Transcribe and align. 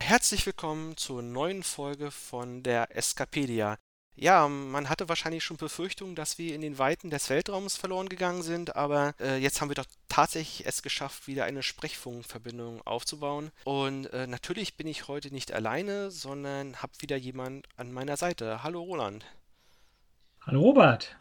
Herzlich 0.00 0.46
willkommen 0.46 0.96
zur 0.96 1.22
neuen 1.22 1.62
Folge 1.62 2.10
von 2.10 2.64
der 2.64 2.96
Escapedia. 2.96 3.78
Ja, 4.20 4.48
man 4.48 4.88
hatte 4.88 5.08
wahrscheinlich 5.08 5.44
schon 5.44 5.58
Befürchtungen, 5.58 6.16
dass 6.16 6.38
wir 6.38 6.52
in 6.52 6.60
den 6.60 6.76
Weiten 6.78 7.08
des 7.08 7.30
Weltraums 7.30 7.76
verloren 7.76 8.08
gegangen 8.08 8.42
sind, 8.42 8.74
aber 8.74 9.14
äh, 9.20 9.36
jetzt 9.36 9.60
haben 9.60 9.68
wir 9.68 9.76
doch 9.76 9.86
tatsächlich 10.08 10.66
es 10.66 10.82
geschafft, 10.82 11.28
wieder 11.28 11.44
eine 11.44 11.62
Sprechfunkverbindung 11.62 12.84
aufzubauen. 12.84 13.52
Und 13.62 14.06
äh, 14.06 14.26
natürlich 14.26 14.76
bin 14.76 14.88
ich 14.88 15.06
heute 15.06 15.32
nicht 15.32 15.52
alleine, 15.52 16.10
sondern 16.10 16.82
habe 16.82 16.92
wieder 16.98 17.16
jemand 17.16 17.68
an 17.76 17.92
meiner 17.92 18.16
Seite. 18.16 18.64
Hallo 18.64 18.82
Roland. 18.82 19.24
Hallo 20.40 20.62
Robert. 20.62 21.16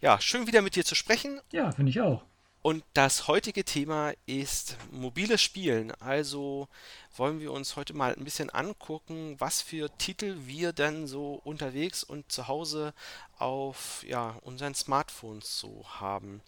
Ja, 0.00 0.20
schön 0.20 0.48
wieder 0.48 0.60
mit 0.60 0.74
dir 0.74 0.84
zu 0.84 0.96
sprechen. 0.96 1.40
Ja, 1.52 1.70
finde 1.70 1.90
ich 1.90 2.00
auch. 2.00 2.24
Und 2.62 2.84
das 2.92 3.26
heutige 3.26 3.64
Thema 3.64 4.12
ist 4.26 4.76
mobiles 4.90 5.40
Spielen. 5.40 5.92
Also 5.98 6.68
wollen 7.16 7.40
wir 7.40 7.52
uns 7.52 7.76
heute 7.76 7.94
mal 7.94 8.14
ein 8.14 8.24
bisschen 8.24 8.50
angucken, 8.50 9.36
was 9.38 9.62
für 9.62 9.88
Titel 9.96 10.36
wir 10.44 10.74
denn 10.74 11.06
so 11.06 11.40
unterwegs 11.42 12.04
und 12.04 12.30
zu 12.30 12.48
Hause 12.48 12.92
auf 13.38 14.04
ja, 14.06 14.36
unseren 14.42 14.74
Smartphones 14.74 15.58
so 15.58 15.86
haben. 15.88 16.42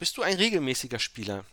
Bist 0.00 0.16
du 0.16 0.22
ein 0.22 0.36
regelmäßiger 0.36 0.98
Spieler? 0.98 1.44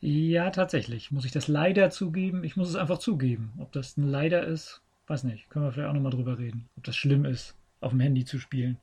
Ja, 0.00 0.50
tatsächlich. 0.50 1.12
Muss 1.12 1.24
ich 1.24 1.32
das 1.32 1.46
leider 1.46 1.90
zugeben? 1.90 2.42
Ich 2.42 2.56
muss 2.56 2.70
es 2.70 2.76
einfach 2.76 2.98
zugeben. 2.98 3.52
Ob 3.58 3.70
das 3.70 3.96
ein 3.96 4.08
Leider 4.08 4.44
ist, 4.44 4.80
weiß 5.06 5.24
nicht. 5.24 5.48
Können 5.48 5.64
wir 5.64 5.72
vielleicht 5.72 5.90
auch 5.90 5.94
nochmal 5.94 6.12
drüber 6.12 6.38
reden. 6.38 6.68
Ob 6.76 6.82
das 6.84 6.96
schlimm 6.96 7.24
ist, 7.24 7.54
auf 7.80 7.90
dem 7.90 8.00
Handy 8.00 8.24
zu 8.24 8.40
spielen. 8.40 8.78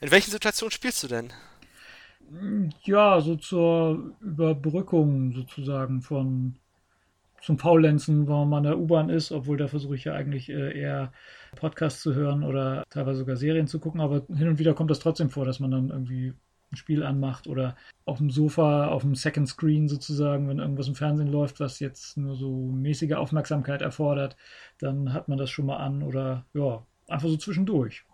In 0.00 0.10
welchen 0.10 0.30
Situationen 0.30 0.70
spielst 0.70 1.02
du 1.02 1.08
denn? 1.08 1.32
Ja, 2.84 3.20
so 3.20 3.36
zur 3.36 4.14
Überbrückung 4.20 5.32
sozusagen 5.32 6.00
von 6.00 6.56
zum 7.42 7.58
Faulenzen, 7.58 8.28
wenn 8.28 8.48
man 8.48 8.64
in 8.64 8.70
der 8.70 8.78
U-Bahn 8.78 9.10
ist, 9.10 9.32
obwohl 9.32 9.56
da 9.56 9.66
versuche 9.66 9.96
ich 9.96 10.04
ja 10.04 10.14
eigentlich 10.14 10.48
äh, 10.48 10.78
eher 10.78 11.12
Podcasts 11.56 12.00
zu 12.00 12.14
hören 12.14 12.44
oder 12.44 12.84
teilweise 12.88 13.18
sogar 13.18 13.36
Serien 13.36 13.66
zu 13.66 13.80
gucken, 13.80 14.00
aber 14.00 14.22
hin 14.28 14.48
und 14.48 14.60
wieder 14.60 14.74
kommt 14.74 14.90
das 14.92 15.00
trotzdem 15.00 15.28
vor, 15.28 15.44
dass 15.44 15.58
man 15.58 15.72
dann 15.72 15.90
irgendwie 15.90 16.34
ein 16.72 16.76
Spiel 16.76 17.02
anmacht 17.02 17.48
oder 17.48 17.76
auf 18.04 18.18
dem 18.18 18.30
Sofa, 18.30 18.88
auf 18.88 19.02
dem 19.02 19.16
Second 19.16 19.48
Screen 19.48 19.88
sozusagen, 19.88 20.48
wenn 20.48 20.60
irgendwas 20.60 20.88
im 20.88 20.94
Fernsehen 20.94 21.30
läuft, 21.30 21.60
was 21.60 21.80
jetzt 21.80 22.16
nur 22.16 22.36
so 22.36 22.50
mäßige 22.50 23.14
Aufmerksamkeit 23.14 23.82
erfordert, 23.82 24.36
dann 24.78 25.12
hat 25.12 25.28
man 25.28 25.36
das 25.36 25.50
schon 25.50 25.66
mal 25.66 25.78
an 25.78 26.02
oder 26.02 26.46
ja, 26.54 26.86
einfach 27.08 27.28
so 27.28 27.36
zwischendurch. 27.36 28.04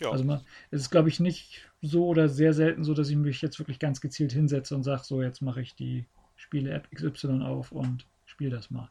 Ja. 0.00 0.10
Also 0.10 0.24
man, 0.24 0.40
es 0.70 0.82
ist, 0.82 0.90
glaube 0.90 1.08
ich, 1.08 1.20
nicht 1.20 1.69
so 1.82 2.06
oder 2.06 2.28
sehr 2.28 2.52
selten 2.52 2.84
so, 2.84 2.94
dass 2.94 3.08
ich 3.08 3.16
mich 3.16 3.40
jetzt 3.42 3.58
wirklich 3.58 3.78
ganz 3.78 4.00
gezielt 4.00 4.32
hinsetze 4.32 4.74
und 4.74 4.82
sage, 4.82 5.02
so 5.04 5.22
jetzt 5.22 5.40
mache 5.40 5.60
ich 5.60 5.74
die 5.74 6.04
Spiele-App 6.36 6.88
XY 6.94 7.42
auf 7.42 7.72
und 7.72 8.06
spiele 8.26 8.50
das 8.50 8.70
mal. 8.70 8.90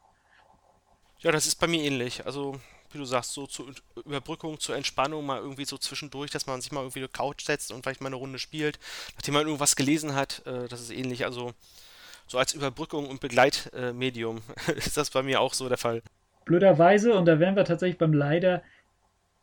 Ja, 1.19 1.31
das 1.31 1.47
ist 1.47 1.55
bei 1.55 1.67
mir 1.67 1.83
ähnlich. 1.83 2.25
Also, 2.25 2.59
wie 2.91 2.97
du 2.97 3.05
sagst, 3.05 3.33
so 3.33 3.45
zur 3.45 3.73
Überbrückung, 4.05 4.59
zur 4.59 4.75
Entspannung 4.75 5.25
mal 5.25 5.39
irgendwie 5.39 5.65
so 5.65 5.77
zwischendurch, 5.77 6.31
dass 6.31 6.47
man 6.47 6.61
sich 6.61 6.71
mal 6.71 6.81
irgendwie 6.81 6.99
eine 6.99 7.09
Couch 7.09 7.43
setzt 7.43 7.71
und 7.71 7.83
vielleicht 7.83 8.01
mal 8.01 8.07
eine 8.07 8.15
Runde 8.15 8.39
spielt, 8.39 8.79
nachdem 9.15 9.33
man 9.33 9.45
irgendwas 9.45 9.75
gelesen 9.75 10.15
hat. 10.15 10.45
Äh, 10.45 10.67
das 10.67 10.81
ist 10.81 10.91
ähnlich. 10.91 11.25
Also, 11.25 11.53
so 12.27 12.37
als 12.37 12.53
Überbrückung 12.53 13.07
und 13.07 13.19
Begleitmedium 13.19 14.41
ist 14.75 14.97
das 14.97 15.09
bei 15.09 15.23
mir 15.23 15.41
auch 15.41 15.53
so 15.53 15.67
der 15.67 15.77
Fall. 15.77 16.01
Blöderweise, 16.45 17.13
und 17.13 17.25
da 17.25 17.39
wären 17.39 17.55
wir 17.55 17.65
tatsächlich 17.65 17.97
beim 17.97 18.13
Leider, 18.13 18.63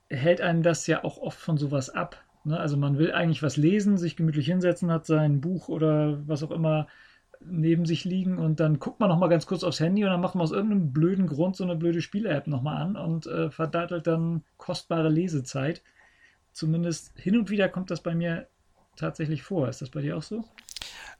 hält 0.08 0.40
einem 0.40 0.62
das 0.62 0.86
ja 0.86 1.04
auch 1.04 1.18
oft 1.18 1.38
von 1.38 1.58
sowas 1.58 1.90
ab. 1.90 2.24
Ne? 2.46 2.58
Also 2.58 2.76
man 2.76 2.98
will 2.98 3.12
eigentlich 3.12 3.42
was 3.42 3.56
lesen, 3.56 3.98
sich 3.98 4.16
gemütlich 4.16 4.46
hinsetzen, 4.46 4.90
hat 4.90 5.06
sein 5.06 5.40
Buch 5.40 5.68
oder 5.68 6.26
was 6.26 6.42
auch 6.42 6.52
immer 6.52 6.86
neben 7.40 7.84
sich 7.84 8.04
liegen 8.04 8.38
und 8.38 8.60
dann 8.60 8.78
guckt 8.78 8.98
man 8.98 9.08
nochmal 9.08 9.28
ganz 9.28 9.46
kurz 9.46 9.62
aufs 9.62 9.80
Handy 9.80 10.04
und 10.04 10.10
dann 10.10 10.20
macht 10.20 10.34
man 10.34 10.42
aus 10.42 10.52
irgendeinem 10.52 10.92
blöden 10.92 11.26
Grund 11.26 11.56
so 11.56 11.64
eine 11.64 11.76
blöde 11.76 12.00
Spiele-App 12.00 12.46
nochmal 12.46 12.80
an 12.80 12.96
und 12.96 13.26
äh, 13.26 13.50
verdattelt 13.50 14.06
dann 14.06 14.42
kostbare 14.56 15.08
Lesezeit. 15.08 15.82
Zumindest 16.52 17.12
hin 17.16 17.36
und 17.36 17.50
wieder 17.50 17.68
kommt 17.68 17.90
das 17.90 18.00
bei 18.00 18.14
mir 18.14 18.48
tatsächlich 18.96 19.42
vor. 19.42 19.68
Ist 19.68 19.82
das 19.82 19.90
bei 19.90 20.00
dir 20.00 20.16
auch 20.16 20.22
so? 20.22 20.44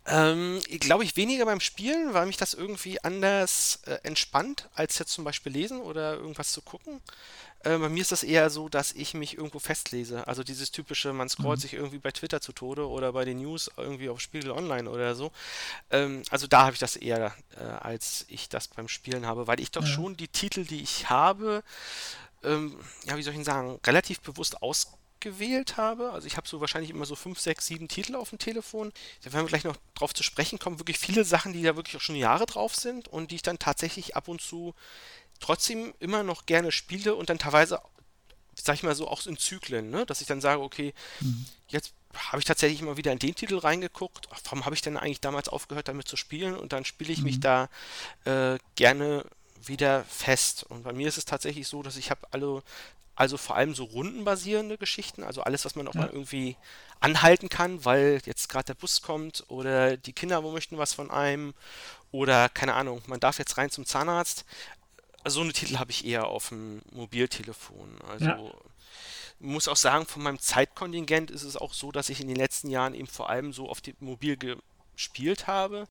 Ähm, 0.06 0.60
Glaube 0.80 1.04
ich 1.04 1.16
weniger 1.16 1.44
beim 1.44 1.60
Spielen, 1.60 2.14
weil 2.14 2.26
mich 2.26 2.36
das 2.36 2.54
irgendwie 2.54 3.02
anders 3.02 3.80
äh, 3.86 3.98
entspannt, 4.04 4.68
als 4.74 4.98
jetzt 4.98 5.12
zum 5.12 5.24
Beispiel 5.24 5.52
lesen 5.52 5.80
oder 5.80 6.14
irgendwas 6.14 6.52
zu 6.52 6.62
gucken. 6.62 7.00
Äh, 7.60 7.78
bei 7.78 7.88
mir 7.88 8.00
ist 8.00 8.12
das 8.12 8.22
eher 8.22 8.50
so, 8.50 8.68
dass 8.68 8.92
ich 8.92 9.14
mich 9.14 9.36
irgendwo 9.36 9.58
festlese. 9.58 10.26
Also 10.26 10.42
dieses 10.42 10.70
typische, 10.70 11.12
man 11.12 11.28
scrollt 11.28 11.58
mhm. 11.58 11.62
sich 11.62 11.74
irgendwie 11.74 11.98
bei 11.98 12.12
Twitter 12.12 12.40
zu 12.40 12.52
Tode 12.52 12.88
oder 12.88 13.12
bei 13.12 13.24
den 13.24 13.38
News 13.38 13.70
irgendwie 13.76 14.08
auf 14.08 14.20
Spiegel 14.20 14.50
Online 14.50 14.88
oder 14.88 15.14
so. 15.14 15.32
Ähm, 15.90 16.22
also 16.30 16.46
da 16.46 16.62
habe 16.62 16.74
ich 16.74 16.78
das 16.78 16.96
eher, 16.96 17.34
äh, 17.58 17.64
als 17.64 18.26
ich 18.28 18.48
das 18.48 18.68
beim 18.68 18.88
Spielen 18.88 19.26
habe, 19.26 19.46
weil 19.46 19.60
ich 19.60 19.70
doch 19.70 19.82
ja. 19.82 19.88
schon 19.88 20.16
die 20.16 20.28
Titel, 20.28 20.64
die 20.64 20.82
ich 20.82 21.10
habe, 21.10 21.62
ähm, 22.44 22.76
ja, 23.04 23.16
wie 23.16 23.22
soll 23.22 23.34
ich 23.34 23.44
sagen, 23.44 23.80
relativ 23.86 24.20
bewusst 24.20 24.62
ausgewählt 24.62 25.76
habe. 25.76 26.12
Also 26.12 26.26
ich 26.26 26.36
habe 26.36 26.48
so 26.48 26.60
wahrscheinlich 26.60 26.90
immer 26.90 27.06
so 27.06 27.16
fünf, 27.16 27.40
sechs, 27.40 27.66
sieben 27.66 27.88
Titel 27.88 28.14
auf 28.14 28.30
dem 28.30 28.38
Telefon. 28.38 28.92
Da 29.24 29.32
werden 29.32 29.44
wir 29.44 29.48
gleich 29.48 29.64
noch 29.64 29.76
drauf 29.94 30.14
zu 30.14 30.22
sprechen 30.22 30.58
kommen. 30.58 30.78
Wirklich 30.78 30.98
viele 30.98 31.24
Sachen, 31.24 31.52
die 31.52 31.62
da 31.62 31.76
wirklich 31.76 31.96
auch 31.96 32.00
schon 32.00 32.16
Jahre 32.16 32.46
drauf 32.46 32.74
sind 32.74 33.08
und 33.08 33.30
die 33.30 33.36
ich 33.36 33.42
dann 33.42 33.58
tatsächlich 33.58 34.16
ab 34.16 34.28
und 34.28 34.40
zu 34.40 34.74
trotzdem 35.40 35.94
immer 36.00 36.22
noch 36.22 36.46
gerne 36.46 36.72
spiele 36.72 37.14
und 37.14 37.30
dann 37.30 37.38
teilweise, 37.38 37.80
sag 38.54 38.74
ich 38.74 38.82
mal 38.82 38.94
so, 38.94 39.08
auch 39.08 39.24
in 39.26 39.36
Zyklen, 39.36 39.90
ne? 39.90 40.06
dass 40.06 40.20
ich 40.20 40.26
dann 40.26 40.40
sage, 40.40 40.62
okay, 40.62 40.94
mhm. 41.20 41.46
jetzt 41.68 41.92
habe 42.16 42.38
ich 42.38 42.44
tatsächlich 42.44 42.80
immer 42.80 42.96
wieder 42.96 43.12
in 43.12 43.18
den 43.18 43.34
Titel 43.34 43.58
reingeguckt. 43.58 44.28
Warum 44.44 44.64
habe 44.64 44.74
ich 44.74 44.82
denn 44.82 44.96
eigentlich 44.96 45.20
damals 45.20 45.48
aufgehört, 45.48 45.88
damit 45.88 46.08
zu 46.08 46.16
spielen? 46.16 46.56
Und 46.56 46.72
dann 46.72 46.84
spiele 46.84 47.12
ich 47.12 47.18
mhm. 47.18 47.24
mich 47.24 47.40
da 47.40 47.68
äh, 48.24 48.58
gerne 48.74 49.24
wieder 49.64 50.04
fest. 50.04 50.64
Und 50.64 50.84
bei 50.84 50.92
mir 50.92 51.08
ist 51.08 51.18
es 51.18 51.24
tatsächlich 51.24 51.68
so, 51.68 51.82
dass 51.82 51.96
ich 51.96 52.10
habe 52.10 52.26
alle, 52.30 52.62
also 53.14 53.36
vor 53.36 53.56
allem 53.56 53.74
so 53.74 53.84
rundenbasierende 53.84 54.78
Geschichten, 54.78 55.24
also 55.24 55.42
alles, 55.42 55.64
was 55.64 55.74
man 55.74 55.88
auch 55.88 55.94
ja. 55.94 56.02
mal 56.02 56.10
irgendwie 56.10 56.56
anhalten 57.00 57.48
kann, 57.48 57.84
weil 57.84 58.20
jetzt 58.24 58.48
gerade 58.48 58.66
der 58.66 58.74
Bus 58.74 59.02
kommt 59.02 59.44
oder 59.48 59.96
die 59.96 60.12
Kinder 60.12 60.40
möchten 60.42 60.78
was 60.78 60.94
von 60.94 61.10
einem 61.10 61.54
oder 62.10 62.48
keine 62.48 62.74
Ahnung, 62.74 63.02
man 63.06 63.20
darf 63.20 63.38
jetzt 63.38 63.58
rein 63.58 63.70
zum 63.70 63.84
Zahnarzt 63.84 64.44
so 65.30 65.40
eine 65.40 65.52
Titel 65.52 65.78
habe 65.78 65.90
ich 65.90 66.04
eher 66.04 66.26
auf 66.26 66.48
dem 66.50 66.82
Mobiltelefon. 66.92 68.00
Also 68.02 68.24
ja. 68.24 68.52
muss 69.38 69.68
auch 69.68 69.76
sagen, 69.76 70.06
von 70.06 70.22
meinem 70.22 70.38
Zeitkontingent 70.38 71.30
ist 71.30 71.42
es 71.42 71.56
auch 71.56 71.72
so, 71.72 71.92
dass 71.92 72.08
ich 72.08 72.20
in 72.20 72.28
den 72.28 72.36
letzten 72.36 72.70
Jahren 72.70 72.94
eben 72.94 73.06
vor 73.06 73.30
allem 73.30 73.52
so 73.52 73.68
auf 73.68 73.80
dem 73.80 73.96
Mobil 74.00 74.36
gespielt 74.94 75.46
habe, 75.46 75.88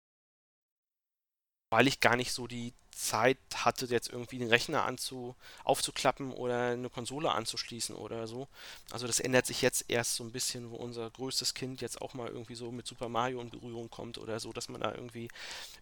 weil 1.70 1.88
ich 1.88 2.00
gar 2.00 2.16
nicht 2.16 2.32
so 2.32 2.48
die 2.48 2.74
Zeit 2.96 3.38
hatte, 3.54 3.86
jetzt 3.88 4.10
irgendwie 4.10 4.40
den 4.40 4.48
Rechner 4.48 4.86
anzu, 4.86 5.36
aufzuklappen 5.64 6.32
oder 6.32 6.70
eine 6.72 6.90
Konsole 6.90 7.32
anzuschließen 7.32 7.96
oder 7.96 8.26
so. 8.26 8.48
Also 8.92 9.06
das 9.06 9.20
ändert 9.20 9.46
sich 9.46 9.62
jetzt 9.62 9.86
erst 9.90 10.16
so 10.16 10.24
ein 10.24 10.32
bisschen, 10.32 10.72
wo 10.72 10.78
unser 10.78 11.10
größtes 11.10 11.54
Kind 11.54 11.82
jetzt 11.82 12.02
auch 12.02 12.14
mal 12.14 12.30
irgendwie 12.30 12.56
so 12.56 12.72
mit 12.72 12.88
Super 12.88 13.10
Mario 13.10 13.42
in 13.42 13.50
Berührung 13.50 13.90
kommt 13.90 14.18
oder 14.18 14.40
so, 14.40 14.54
dass 14.54 14.70
man 14.70 14.82
da 14.82 14.94
irgendwie 14.94 15.28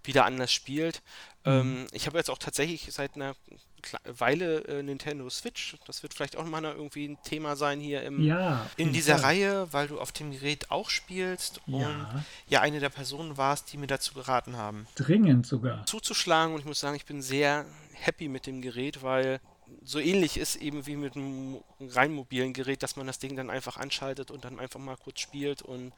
wieder 0.03 0.25
anders 0.25 0.51
spielt. 0.51 1.01
Mhm. 1.45 1.51
Ähm, 1.51 1.87
ich 1.91 2.07
habe 2.07 2.17
jetzt 2.17 2.29
auch 2.29 2.39
tatsächlich 2.39 2.91
seit 2.91 3.15
einer 3.15 3.35
Weile 4.05 4.63
äh, 4.65 4.83
Nintendo 4.83 5.29
Switch. 5.29 5.75
Das 5.85 6.03
wird 6.03 6.13
vielleicht 6.13 6.35
auch 6.35 6.45
mal 6.45 6.63
irgendwie 6.63 7.07
ein 7.07 7.17
Thema 7.23 7.55
sein 7.55 7.79
hier 7.79 8.03
im, 8.03 8.21
ja, 8.21 8.65
in 8.77 8.93
dieser 8.93 9.17
Fall. 9.17 9.25
Reihe, 9.25 9.67
weil 9.71 9.87
du 9.87 9.99
auf 9.99 10.11
dem 10.11 10.31
Gerät 10.31 10.71
auch 10.71 10.89
spielst 10.89 11.61
ja. 11.65 11.77
und 11.77 12.07
ja 12.47 12.61
eine 12.61 12.79
der 12.79 12.89
Personen 12.89 13.37
warst, 13.37 13.71
die 13.73 13.77
mir 13.77 13.87
dazu 13.87 14.13
geraten 14.13 14.57
haben. 14.57 14.87
Dringend 14.95 15.45
sogar. 15.45 15.85
Zuzuschlagen 15.85 16.53
und 16.53 16.61
ich 16.61 16.65
muss 16.65 16.79
sagen, 16.79 16.95
ich 16.95 17.05
bin 17.05 17.21
sehr 17.21 17.65
happy 17.93 18.27
mit 18.27 18.47
dem 18.47 18.61
Gerät, 18.61 19.03
weil 19.03 19.39
so 19.83 19.99
ähnlich 19.99 20.37
ist 20.37 20.55
eben 20.57 20.85
wie 20.85 20.95
mit 20.95 21.15
einem 21.15 21.57
rein 21.79 22.13
mobilen 22.13 22.53
Gerät, 22.53 22.83
dass 22.83 22.95
man 22.95 23.07
das 23.07 23.19
Ding 23.19 23.35
dann 23.35 23.49
einfach 23.49 23.77
anschaltet 23.77 24.31
und 24.31 24.45
dann 24.45 24.59
einfach 24.59 24.79
mal 24.79 24.97
kurz 24.97 25.19
spielt 25.19 25.61
und 25.61 25.93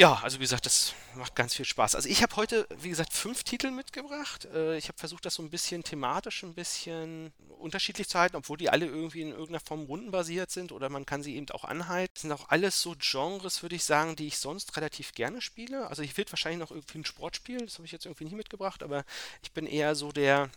ja, 0.00 0.18
also 0.22 0.38
wie 0.38 0.44
gesagt, 0.44 0.64
das 0.64 0.94
macht 1.14 1.36
ganz 1.36 1.54
viel 1.54 1.66
Spaß. 1.66 1.94
Also 1.94 2.08
ich 2.08 2.22
habe 2.22 2.34
heute, 2.36 2.66
wie 2.80 2.88
gesagt, 2.88 3.12
fünf 3.12 3.44
Titel 3.44 3.70
mitgebracht. 3.70 4.46
Äh, 4.46 4.78
ich 4.78 4.88
habe 4.88 4.96
versucht, 4.96 5.26
das 5.26 5.34
so 5.34 5.42
ein 5.42 5.50
bisschen 5.50 5.84
thematisch 5.84 6.42
ein 6.42 6.54
bisschen 6.54 7.34
unterschiedlich 7.58 8.08
zu 8.08 8.18
halten, 8.18 8.36
obwohl 8.36 8.56
die 8.56 8.70
alle 8.70 8.86
irgendwie 8.86 9.20
in 9.20 9.28
irgendeiner 9.28 9.60
Form 9.60 9.82
rundenbasiert 9.82 10.50
sind 10.50 10.72
oder 10.72 10.88
man 10.88 11.04
kann 11.04 11.22
sie 11.22 11.36
eben 11.36 11.50
auch 11.50 11.64
anhalten. 11.64 12.14
Das 12.14 12.22
sind 12.22 12.32
auch 12.32 12.48
alles 12.48 12.80
so 12.80 12.96
Genres, 12.98 13.60
würde 13.60 13.76
ich 13.76 13.84
sagen, 13.84 14.16
die 14.16 14.28
ich 14.28 14.38
sonst 14.38 14.74
relativ 14.78 15.12
gerne 15.12 15.42
spiele. 15.42 15.86
Also 15.88 16.00
ich 16.00 16.16
will 16.16 16.24
wahrscheinlich 16.30 16.60
noch 16.60 16.70
irgendwie 16.70 17.00
ein 17.00 17.04
Sportspiel, 17.04 17.58
das 17.58 17.74
habe 17.74 17.84
ich 17.84 17.92
jetzt 17.92 18.06
irgendwie 18.06 18.24
nicht 18.24 18.36
mitgebracht, 18.36 18.82
aber 18.82 19.04
ich 19.42 19.52
bin 19.52 19.66
eher 19.66 19.94
so 19.94 20.12
der 20.12 20.48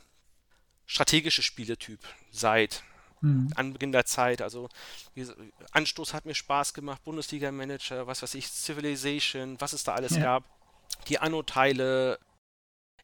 strategische 0.85 1.43
Spieletyp 1.43 1.99
seit 2.31 2.81
mhm. 3.23 3.49
Anbeginn 3.55 3.91
der 3.91 4.05
Zeit. 4.05 4.41
Also 4.41 4.69
Anstoß 5.71 6.13
hat 6.13 6.25
mir 6.25 6.35
Spaß 6.35 6.73
gemacht, 6.73 7.03
Bundesliga-Manager, 7.03 8.05
was 8.07 8.21
weiß 8.21 8.35
ich, 8.35 8.47
Civilization, 8.47 9.59
was 9.59 9.73
es 9.73 9.83
da 9.83 9.95
alles 9.95 10.15
ja. 10.15 10.23
gab. 10.23 10.43
Die 11.07 11.19
Anno-Teile, 11.19 12.19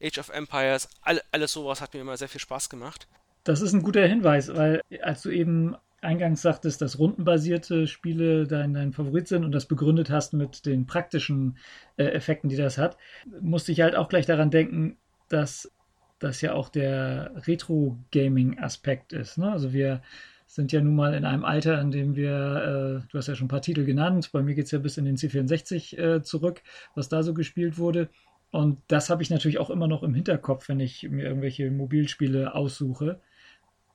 Age 0.01 0.19
of 0.19 0.30
Empires, 0.30 0.88
all, 1.01 1.21
alles 1.31 1.54
sowas 1.54 1.81
hat 1.81 1.94
mir 1.94 2.01
immer 2.01 2.18
sehr 2.18 2.30
viel 2.30 2.42
Spaß 2.42 2.69
gemacht. 2.69 3.07
Das 3.44 3.62
ist 3.62 3.74
ein 3.74 3.83
guter 3.83 4.06
Hinweis, 4.06 4.54
weil 4.54 4.81
als 5.01 5.21
du 5.21 5.30
eben 5.30 5.75
eingangs 6.01 6.42
sagtest, 6.42 6.81
dass 6.81 7.00
rundenbasierte 7.00 7.88
Spiele 7.88 8.48
dein, 8.48 8.74
dein 8.74 8.94
Favorit 8.94 9.27
sind 9.27 9.44
und 9.44 9.51
das 9.51 9.65
begründet 9.65 10.10
hast 10.10 10.33
mit 10.33 10.65
den 10.65 10.86
praktischen 10.86 11.57
äh, 11.98 12.06
Effekten, 12.06 12.50
die 12.50 12.56
das 12.56 12.77
hat, 12.77 12.98
musste 13.42 13.72
ich 13.72 13.81
halt 13.81 13.95
auch 13.95 14.07
gleich 14.07 14.25
daran 14.25 14.51
denken, 14.51 14.98
dass 15.27 15.72
das 16.19 16.42
ja 16.42 16.54
auch 16.54 16.69
der 16.69 17.31
Retro-Gaming-Aspekt 17.48 19.13
ist. 19.13 19.38
Ne? 19.38 19.51
Also 19.51 19.74
wir 19.74 20.01
sind 20.45 20.71
ja 20.71 20.81
nun 20.81 20.95
mal 20.95 21.13
in 21.13 21.25
einem 21.25 21.45
Alter, 21.45 21.80
in 21.80 21.92
dem 21.92 22.16
wir, 22.16 23.04
äh, 23.06 23.12
du 23.12 23.18
hast 23.18 23.27
ja 23.27 23.36
schon 23.36 23.45
ein 23.45 23.50
paar 23.50 23.62
Titel 23.62 23.86
genannt, 23.86 24.31
bei 24.31 24.42
mir 24.42 24.56
geht 24.56 24.66
es 24.66 24.71
ja 24.71 24.80
bis 24.80 24.98
in 24.98 25.06
den 25.06 25.16
C64 25.16 25.98
äh, 25.98 26.24
zurück, 26.24 26.62
was 26.95 27.07
da 27.07 27.24
so 27.24 27.33
gespielt 27.33 27.77
wurde. 27.77 28.10
Und 28.51 28.80
das 28.88 29.10
habe 29.10 29.21
ich 29.21 29.30
natürlich 29.30 29.60
auch 29.60 29.69
immer 29.69 29.88
noch 29.88 30.01
im 30.01 30.16
Hinterkopf, 30.16 30.69
wenn 30.69 30.80
ich 30.80 31.07
mir 31.10 31.25
irgendwelche 31.25 31.69
Mobilspiele 31.69 32.56
aussuche. 32.56 33.19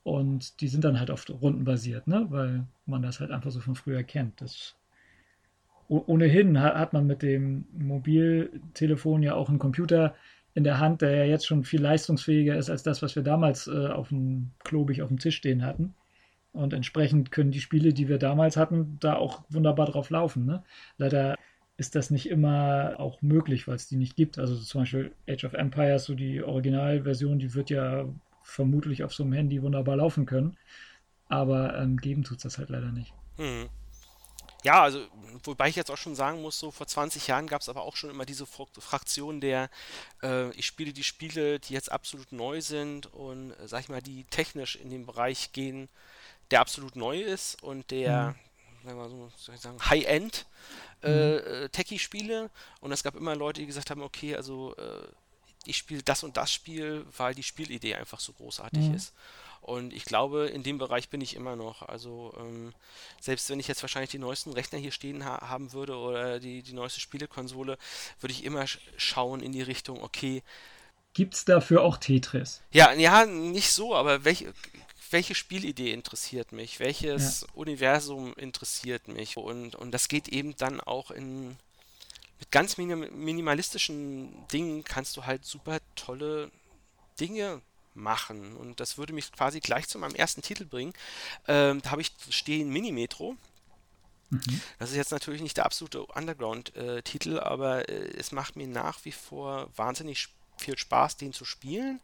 Und 0.05 0.61
die 0.61 0.69
sind 0.69 0.85
dann 0.85 1.01
halt 1.01 1.11
oft 1.11 1.31
rundenbasiert, 1.31 2.07
ne? 2.07 2.27
weil 2.29 2.65
man 2.87 3.03
das 3.03 3.21
halt 3.21 3.33
einfach 3.33 3.51
so 3.51 3.61
von 3.61 3.75
früher 3.75 4.03
kennt. 4.03 4.41
Das 4.41 4.77
ohnehin 5.89 6.61
hat 6.61 6.93
man 6.93 7.07
mit 7.07 7.23
dem 7.23 7.67
Mobiltelefon 7.77 9.23
ja 9.23 9.35
auch 9.35 9.49
einen 9.49 9.59
Computer 9.59 10.15
in 10.55 10.65
der 10.65 10.79
Hand, 10.79 11.03
der 11.03 11.17
ja 11.17 11.25
jetzt 11.25 11.47
schon 11.47 11.65
viel 11.65 11.83
leistungsfähiger 11.83 12.57
ist 12.57 12.71
als 12.71 12.83
das, 12.83 13.03
was 13.03 13.17
wir 13.17 13.23
damals 13.23 13.67
äh, 13.67 13.89
auf 13.89 14.09
dem 14.09 14.51
klobig 14.63 15.03
auf 15.03 15.09
dem 15.09 15.19
Tisch 15.19 15.37
stehen 15.37 15.65
hatten. 15.65 15.95
Und 16.53 16.73
entsprechend 16.73 17.33
können 17.33 17.51
die 17.51 17.61
Spiele, 17.61 17.93
die 17.93 18.09
wir 18.09 18.19
damals 18.19 18.57
hatten, 18.57 18.97
da 19.01 19.17
auch 19.17 19.43
wunderbar 19.49 19.87
drauf 19.87 20.11
laufen. 20.11 20.47
Ne? 20.47 20.63
Leider 20.99 21.35
ist 21.77 21.97
das 21.97 22.11
nicht 22.11 22.31
immer 22.31 22.95
auch 22.99 23.21
möglich, 23.23 23.67
weil 23.67 23.75
es 23.75 23.89
die 23.89 23.97
nicht 23.97 24.15
gibt. 24.15 24.39
Also 24.39 24.57
zum 24.57 24.83
Beispiel 24.83 25.13
Age 25.29 25.45
of 25.45 25.55
Empires, 25.55 26.05
so 26.05 26.15
die 26.15 26.43
Originalversion, 26.43 27.41
die 27.41 27.55
wird 27.55 27.71
ja 27.71 28.05
vermutlich 28.43 29.03
auf 29.03 29.13
so 29.13 29.25
einem 29.25 29.33
Handy 29.33 29.61
wunderbar 29.63 29.97
laufen 29.97 30.27
können. 30.27 30.57
Aber 31.29 31.77
ähm, 31.77 31.97
geben 31.97 32.23
tut 32.23 32.37
es 32.37 32.45
das 32.45 32.59
halt 32.59 32.69
leider 32.69 32.93
nicht. 32.93 33.13
Hm. 33.39 33.69
Ja, 34.65 34.83
also, 34.83 35.07
wobei 35.43 35.69
ich 35.69 35.77
jetzt 35.77 35.91
auch 35.91 35.99
schon 35.99 36.15
sagen 36.15 36.41
muss, 36.41 36.59
so 36.59 36.71
vor 36.71 36.87
20 36.87 37.27
Jahren 37.27 37.47
gab 37.47 37.61
es 37.61 37.69
aber 37.69 37.83
auch 37.83 37.97
schon 37.97 38.09
immer 38.09 38.25
diese 38.25 38.47
Fraktion 38.47 39.43
der, 39.43 39.69
äh, 40.23 40.51
ich 40.53 40.65
spiele 40.65 40.95
die 40.95 41.05
Spiele, 41.05 41.61
die 41.61 41.75
jetzt 41.75 41.93
absolut 41.93 42.33
neu 42.33 42.63
sind 42.63 43.13
und, 43.13 43.53
äh, 43.53 43.69
sag 43.69 43.81
ich 43.81 43.89
mal, 43.91 44.01
die 44.01 44.25
technisch 44.25 44.77
in 44.77 44.89
den 44.89 45.05
Bereich 45.05 45.53
gehen, 45.53 45.91
der 46.51 46.61
absolut 46.61 46.97
neu 46.97 47.21
ist 47.21 47.63
und 47.63 47.91
der, 47.91 48.35
mhm. 48.83 48.87
sagen 48.87 48.99
wir 48.99 49.09
so, 49.11 49.33
soll 49.37 49.55
ich 49.55 49.61
sagen, 49.61 49.79
High-End 49.85 50.47
äh, 51.03 51.11
mhm. 51.11 51.65
Äh, 51.65 51.69
Techie-Spiele. 51.69 52.51
Und 52.81 52.93
es 52.93 53.03
gab 53.03 53.17
immer 53.17 53.37
Leute, 53.37 53.61
die 53.61 53.67
gesagt 53.67 53.91
haben, 53.91 54.01
okay, 54.01 54.35
also 54.35 54.75
äh, 54.77 55.07
ich 55.67 55.77
spiele 55.77 56.03
das 56.03 56.23
und 56.25 56.39
das 56.39 56.51
Spiel, 56.51 57.05
weil 57.17 57.35
die 57.35 57.43
Spielidee 57.43 57.95
einfach 57.95 58.21
so 58.21 58.33
großartig 58.33 58.89
mhm. 58.89 58.95
ist. 58.95 59.13
Und 59.65 59.95
ich 59.95 60.05
glaube, 60.05 60.47
in 60.47 60.63
dem 60.63 60.77
Bereich 60.77 61.09
bin 61.09 61.23
ich 61.23 61.35
immer 61.35 61.57
noch. 61.57 61.81
Also 61.81 62.35
ähm, 62.39 62.75
selbst 63.19 63.49
wenn 63.49 63.59
ich 63.59 63.67
jetzt 63.67 63.83
wahrscheinlich 63.83 64.11
die 64.11 64.19
neuesten 64.19 64.53
Rechner 64.53 64.79
hier 64.79 64.93
stehen 64.93 65.25
ha 65.25 65.49
haben 65.49 65.73
würde 65.73 65.97
oder 65.97 66.39
die, 66.39 66.63
die 66.63 66.75
neueste 66.75 67.01
Spielekonsole, 67.01 67.79
würde 68.21 68.33
ich 68.33 68.45
immer 68.45 68.67
sch 68.67 68.79
schauen 68.99 69.41
in 69.41 69.53
die 69.53 69.63
Richtung, 69.63 70.03
okay. 70.03 70.43
Gibt 71.15 71.35
es 71.35 71.47
dafür 71.47 71.83
auch 71.83 71.97
Tetris? 71.97 72.61
Ja, 72.73 72.93
ja, 72.93 73.25
nicht 73.25 73.71
so, 73.71 73.95
aber 73.95 74.25
welche, 74.25 74.53
welche 75.11 75.35
Spielidee 75.35 75.93
interessiert 75.93 76.53
mich? 76.53 76.79
Welches 76.79 77.41
ja. 77.41 77.47
Universum 77.55 78.35
interessiert 78.35 79.09
mich? 79.09 79.39
Und, 79.39 79.77
und 79.77 79.93
das 79.93 80.09
geht 80.09 80.29
eben 80.29 80.57
dann 80.57 80.81
auch 80.81 81.11
in 81.11 81.57
mit 82.39 82.51
ganz 82.51 82.77
minimalistischen 82.77 84.47
Dingen 84.49 84.85
kannst 84.85 85.17
du 85.17 85.25
halt 85.25 85.47
super 85.47 85.79
tolle 85.95 86.51
Dinge 87.19 87.63
machen. 87.95 88.57
Und 88.57 88.81
das 88.81 88.99
würde 88.99 89.13
mich 89.13 89.33
quasi 89.33 89.61
gleich 89.61 89.89
zu 89.89 89.99
meinem 89.99 90.15
ersten 90.15 90.43
Titel 90.43 90.65
bringen. 90.65 90.93
Ähm, 91.47 91.81
da 91.83 91.91
habe 91.91 92.03
ich 92.03 92.13
stehen 92.31 92.71
Minimetro. 92.71 93.37
Mhm. 94.31 94.61
Das 94.79 94.91
ist 94.91 94.97
jetzt 94.97 95.13
natürlich 95.13 95.43
nicht 95.43 95.57
der 95.57 95.67
absolute 95.67 96.05
Underground-Titel, 96.07 97.39
aber 97.39 97.89
äh, 97.89 98.17
es 98.19 98.33
macht 98.33 98.57
mir 98.57 98.67
nach 98.67 99.05
wie 99.05 99.13
vor 99.13 99.69
wahnsinnig 99.77 100.29
viel 100.57 100.79
Spaß, 100.79 101.17
den 101.17 101.33
zu 101.33 101.45
spielen. 101.45 102.01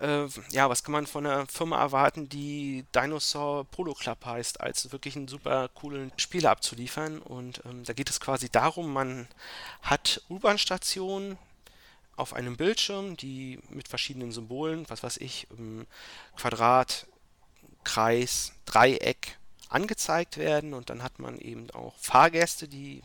Äh, 0.00 0.26
ja, 0.50 0.68
was 0.70 0.82
kann 0.82 0.92
man 0.92 1.06
von 1.06 1.26
einer 1.26 1.46
Firma 1.46 1.80
erwarten, 1.80 2.28
die 2.28 2.84
Dinosaur 2.94 3.64
Polo 3.64 3.94
Club 3.94 4.24
heißt, 4.24 4.60
als 4.60 4.90
wirklich 4.92 5.16
einen 5.16 5.28
super 5.28 5.68
coolen 5.68 6.12
Spieler 6.16 6.50
abzuliefern? 6.50 7.20
Und 7.20 7.62
ähm, 7.64 7.84
da 7.84 7.92
geht 7.92 8.10
es 8.10 8.20
quasi 8.20 8.48
darum, 8.48 8.92
man 8.92 9.28
hat 9.82 10.22
U-Bahn-Stationen, 10.30 11.36
auf 12.16 12.34
einem 12.34 12.56
Bildschirm, 12.56 13.16
die 13.16 13.58
mit 13.70 13.88
verschiedenen 13.88 14.32
Symbolen, 14.32 14.88
was 14.88 15.02
weiß 15.02 15.16
ich, 15.18 15.46
Quadrat, 16.36 17.06
Kreis, 17.84 18.52
Dreieck 18.66 19.38
angezeigt 19.68 20.36
werden. 20.36 20.74
Und 20.74 20.90
dann 20.90 21.02
hat 21.02 21.18
man 21.18 21.38
eben 21.38 21.70
auch 21.70 21.94
Fahrgäste, 21.96 22.68
die 22.68 23.02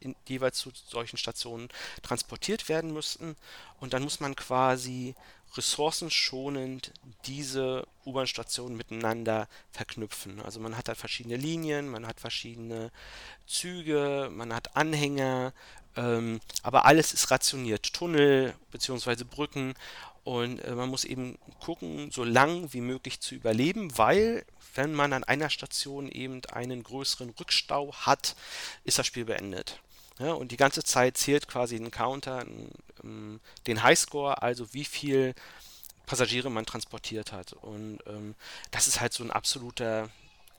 in, 0.00 0.16
jeweils 0.26 0.58
zu 0.58 0.70
solchen 0.74 1.16
Stationen 1.16 1.68
transportiert 2.02 2.68
werden 2.68 2.92
müssten. 2.92 3.36
Und 3.80 3.92
dann 3.92 4.02
muss 4.02 4.20
man 4.20 4.34
quasi 4.34 5.14
ressourcenschonend 5.54 6.92
diese 7.24 7.86
U-Bahn-Stationen 8.04 8.76
miteinander 8.76 9.48
verknüpfen. 9.70 10.40
Also 10.40 10.60
man 10.60 10.76
hat 10.76 10.88
da 10.88 10.94
verschiedene 10.94 11.36
Linien, 11.36 11.88
man 11.88 12.06
hat 12.06 12.20
verschiedene 12.20 12.90
Züge, 13.46 14.30
man 14.32 14.54
hat 14.54 14.76
Anhänger, 14.76 15.52
ähm, 15.96 16.40
aber 16.62 16.84
alles 16.84 17.12
ist 17.14 17.30
rationiert. 17.30 17.92
Tunnel 17.92 18.54
bzw. 18.70 19.24
Brücken 19.24 19.74
und 20.24 20.58
äh, 20.58 20.74
man 20.74 20.88
muss 20.88 21.04
eben 21.04 21.38
gucken, 21.60 22.10
so 22.10 22.24
lang 22.24 22.72
wie 22.72 22.80
möglich 22.80 23.20
zu 23.20 23.34
überleben, 23.34 23.96
weil 23.96 24.44
wenn 24.74 24.92
man 24.92 25.12
an 25.12 25.24
einer 25.24 25.50
Station 25.50 26.08
eben 26.10 26.44
einen 26.46 26.82
größeren 26.82 27.30
Rückstau 27.30 27.94
hat, 27.94 28.36
ist 28.84 28.98
das 28.98 29.06
Spiel 29.06 29.24
beendet. 29.24 29.80
Ja, 30.18 30.32
und 30.32 30.50
die 30.50 30.56
ganze 30.56 30.82
Zeit 30.82 31.18
zählt 31.18 31.46
quasi 31.46 31.76
ein 31.76 31.90
Counter, 31.90 32.44
um, 33.02 33.40
den 33.66 33.82
Highscore, 33.82 34.42
also 34.42 34.72
wie 34.72 34.84
viel 34.84 35.34
Passagiere 36.06 36.50
man 36.50 36.64
transportiert 36.66 37.32
hat. 37.32 37.52
Und 37.52 37.98
ähm, 38.06 38.34
das 38.70 38.86
ist 38.86 39.00
halt 39.00 39.12
so 39.12 39.24
ein 39.24 39.30
absoluter 39.30 40.08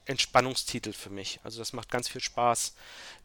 Entspannungstitel 0.06 0.94
für 0.94 1.09
mich. 1.09 1.39
Also 1.44 1.59
das 1.59 1.74
macht 1.74 1.89
ganz 1.89 2.07
viel 2.07 2.21
Spaß, 2.21 2.75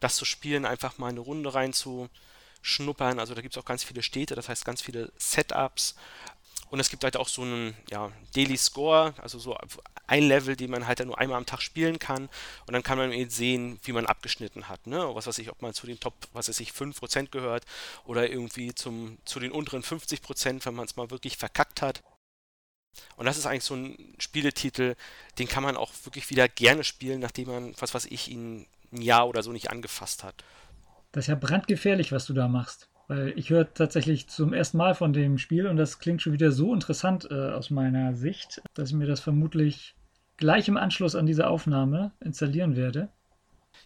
das 0.00 0.16
zu 0.16 0.24
spielen, 0.24 0.64
einfach 0.64 0.98
mal 0.98 1.08
eine 1.08 1.20
Runde 1.20 1.52
reinzuschnuppern. 1.54 3.18
Also 3.18 3.34
da 3.34 3.42
gibt 3.42 3.54
es 3.56 3.60
auch 3.62 3.66
ganz 3.66 3.84
viele 3.84 4.02
Städte, 4.02 4.34
das 4.34 4.48
heißt 4.48 4.64
ganz 4.64 4.82
viele 4.82 5.12
Setups. 5.18 5.96
Und 6.70 6.80
es 6.80 6.88
gibt 6.88 7.04
halt 7.04 7.18
auch 7.18 7.28
so 7.28 7.42
einen 7.42 7.76
ja, 7.90 8.10
Daily 8.34 8.56
Score, 8.56 9.12
also 9.20 9.38
so 9.38 9.54
ein 10.06 10.22
Level, 10.22 10.56
den 10.56 10.70
man 10.70 10.86
halt 10.86 11.00
dann 11.00 11.08
nur 11.08 11.18
einmal 11.18 11.36
am 11.36 11.44
Tag 11.44 11.60
spielen 11.60 11.98
kann. 11.98 12.30
Und 12.66 12.72
dann 12.72 12.82
kann 12.82 12.96
man 12.96 13.12
eben 13.12 13.28
sehen, 13.28 13.78
wie 13.84 13.92
man 13.92 14.06
abgeschnitten 14.06 14.68
hat. 14.70 14.86
Ne? 14.86 15.14
Was 15.14 15.26
weiß 15.26 15.36
ich, 15.38 15.50
ob 15.50 15.60
man 15.60 15.74
zu 15.74 15.86
den 15.86 16.00
Top, 16.00 16.14
was 16.32 16.48
weiß 16.48 16.60
ich, 16.60 16.70
5% 16.70 17.28
gehört 17.28 17.66
oder 18.06 18.30
irgendwie 18.30 18.74
zum, 18.74 19.18
zu 19.26 19.38
den 19.38 19.52
unteren 19.52 19.82
50%, 19.82 20.64
wenn 20.64 20.74
man 20.74 20.86
es 20.86 20.96
mal 20.96 21.10
wirklich 21.10 21.36
verkackt 21.36 21.82
hat. 21.82 22.02
Und 23.16 23.26
das 23.26 23.36
ist 23.36 23.46
eigentlich 23.46 23.64
so 23.64 23.74
ein 23.74 24.14
Spieletitel, 24.18 24.96
den 25.38 25.48
kann 25.48 25.62
man 25.62 25.76
auch 25.76 25.92
wirklich 26.04 26.30
wieder 26.30 26.48
gerne 26.48 26.84
spielen, 26.84 27.20
nachdem 27.20 27.48
man, 27.48 27.74
was 27.78 27.92
weiß 27.92 28.06
ich, 28.06 28.28
ihn 28.28 28.66
ein 28.92 29.02
Jahr 29.02 29.28
oder 29.28 29.42
so 29.42 29.52
nicht 29.52 29.70
angefasst 29.70 30.24
hat. 30.24 30.42
Das 31.12 31.24
ist 31.24 31.28
ja 31.28 31.34
brandgefährlich, 31.34 32.12
was 32.12 32.24
du 32.24 32.32
da 32.32 32.48
machst. 32.48 32.88
Weil 33.08 33.32
ich 33.36 33.50
höre 33.50 33.72
tatsächlich 33.72 34.28
zum 34.28 34.52
ersten 34.52 34.76
Mal 34.78 34.94
von 34.94 35.12
dem 35.12 35.38
Spiel 35.38 35.66
und 35.66 35.76
das 35.76 35.98
klingt 35.98 36.22
schon 36.22 36.32
wieder 36.32 36.52
so 36.52 36.72
interessant 36.72 37.28
äh, 37.30 37.50
aus 37.50 37.70
meiner 37.70 38.14
Sicht, 38.14 38.62
dass 38.74 38.90
ich 38.90 38.94
mir 38.94 39.06
das 39.06 39.20
vermutlich 39.20 39.94
gleich 40.36 40.68
im 40.68 40.76
Anschluss 40.76 41.14
an 41.14 41.26
diese 41.26 41.46
Aufnahme 41.46 42.12
installieren 42.20 42.76
werde. 42.76 43.08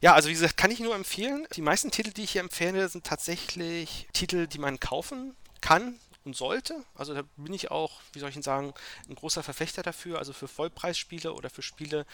Ja, 0.01 0.15
also 0.15 0.29
wie 0.29 0.35
gesagt, 0.35 0.57
kann 0.57 0.71
ich 0.71 0.81
nur 0.81 0.95
empfehlen. 0.95 1.47
Die 1.55 1.63
meisten 1.63 1.91
Titel, 1.91 2.13
die 2.13 2.25
ich 2.25 2.33
hier 2.33 2.43
empfehle, 2.43 2.89
sind 2.89 3.05
tatsächlich 3.05 4.09
Titel, 4.13 4.47
die 4.47 4.59
man 4.59 4.79
kaufen 4.79 5.35
kann, 5.61 5.95
und 6.27 6.37
sollte. 6.37 6.85
Also 6.95 7.15
da 7.15 7.23
bin 7.37 7.55
ich 7.55 7.71
auch, 7.71 8.01
wie 8.13 8.19
soll 8.19 8.29
ich 8.29 8.37
Ihnen 8.37 8.43
sagen, 8.43 8.75
ein 9.09 9.15
großer 9.15 9.43
Verfechter 9.43 9.83
dafür. 9.83 10.19
Also 10.19 10.33
für 10.33 10.49
Vollpreisspiele 10.49 11.33
oder 11.33 11.49
für 11.49 11.63
Spiele, 11.63 12.05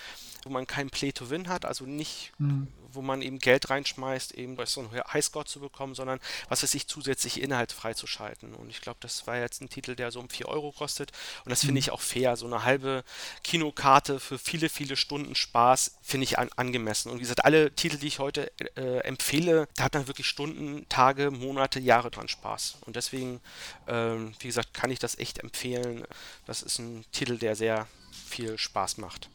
wo 0.45 0.51
man 0.51 0.67
keinen 0.67 0.91
Play-to-Win 0.91 1.49
hat, 1.49 1.65
also 1.65 1.87
nicht, 1.87 2.33
mhm. 2.39 2.69
wo 2.93 3.01
man 3.01 3.23
eben 3.23 3.39
Geld 3.39 3.71
reinschmeißt, 3.71 4.33
eben 4.33 4.57
so 4.67 4.81
einen 4.81 5.03
Highscore 5.13 5.47
zu 5.47 5.61
bekommen, 5.61 5.95
sondern 5.95 6.21
was 6.49 6.63
weiß 6.63 6.75
ich, 6.75 6.87
zusätzlich 6.87 7.41
Inhalt 7.41 7.73
freizuschalten. 7.73 8.55
Und 8.55 8.69
ich 8.69 8.83
glaube, 8.83 8.99
das 9.01 9.27
war 9.27 9.39
jetzt 9.39 9.63
ein 9.63 9.71
Titel, 9.71 9.97
der 9.97 10.11
so 10.11 10.21
um 10.21 10.29
4 10.29 10.47
Euro 10.47 10.73
kostet. 10.73 11.11
Und 11.45 11.51
das 11.51 11.61
finde 11.61 11.73
mhm. 11.73 11.79
ich 11.79 11.91
auch 11.91 12.03
fair. 12.03 12.37
So 12.37 12.47
eine 12.47 12.65
halbe 12.65 13.03
Kinokarte 13.43 14.21
für 14.21 14.39
viele, 14.39 14.69
viele 14.69 14.97
Stunden 14.97 15.35
Spaß 15.35 15.97
finde 16.03 16.25
ich 16.25 16.39
an, 16.39 16.51
angemessen. 16.57 17.11
Und 17.11 17.17
wie 17.17 17.23
gesagt, 17.23 17.47
alle 17.47 17.75
Titel, 17.75 17.97
die 17.97 18.09
ich 18.09 18.19
heute 18.19 18.53
äh, 18.77 18.99
empfehle, 18.99 19.69
da 19.77 19.85
hat 19.85 19.95
man 19.95 20.07
wirklich 20.07 20.27
Stunden, 20.27 20.87
Tage, 20.91 21.31
Monate, 21.31 21.81
Jahre 21.81 22.11
dran 22.11 22.29
Spaß. 22.29 22.77
Und 22.83 22.97
deswegen 22.97 23.41
äh, 23.87 24.02
ähm, 24.03 24.33
wie 24.41 24.49
gesagt, 24.49 24.75
kann 24.75 24.91
ich 24.91 24.99
das 24.99 25.19
echt 25.19 25.39
empfehlen. 25.39 26.03
Das 26.47 26.63
ist 26.63 26.79
ein 26.79 27.05
Titel, 27.13 27.39
der 27.39 27.55
sehr 27.55 27.87
viel 28.13 28.59
Spaß 28.59 28.99
macht. 28.99 29.31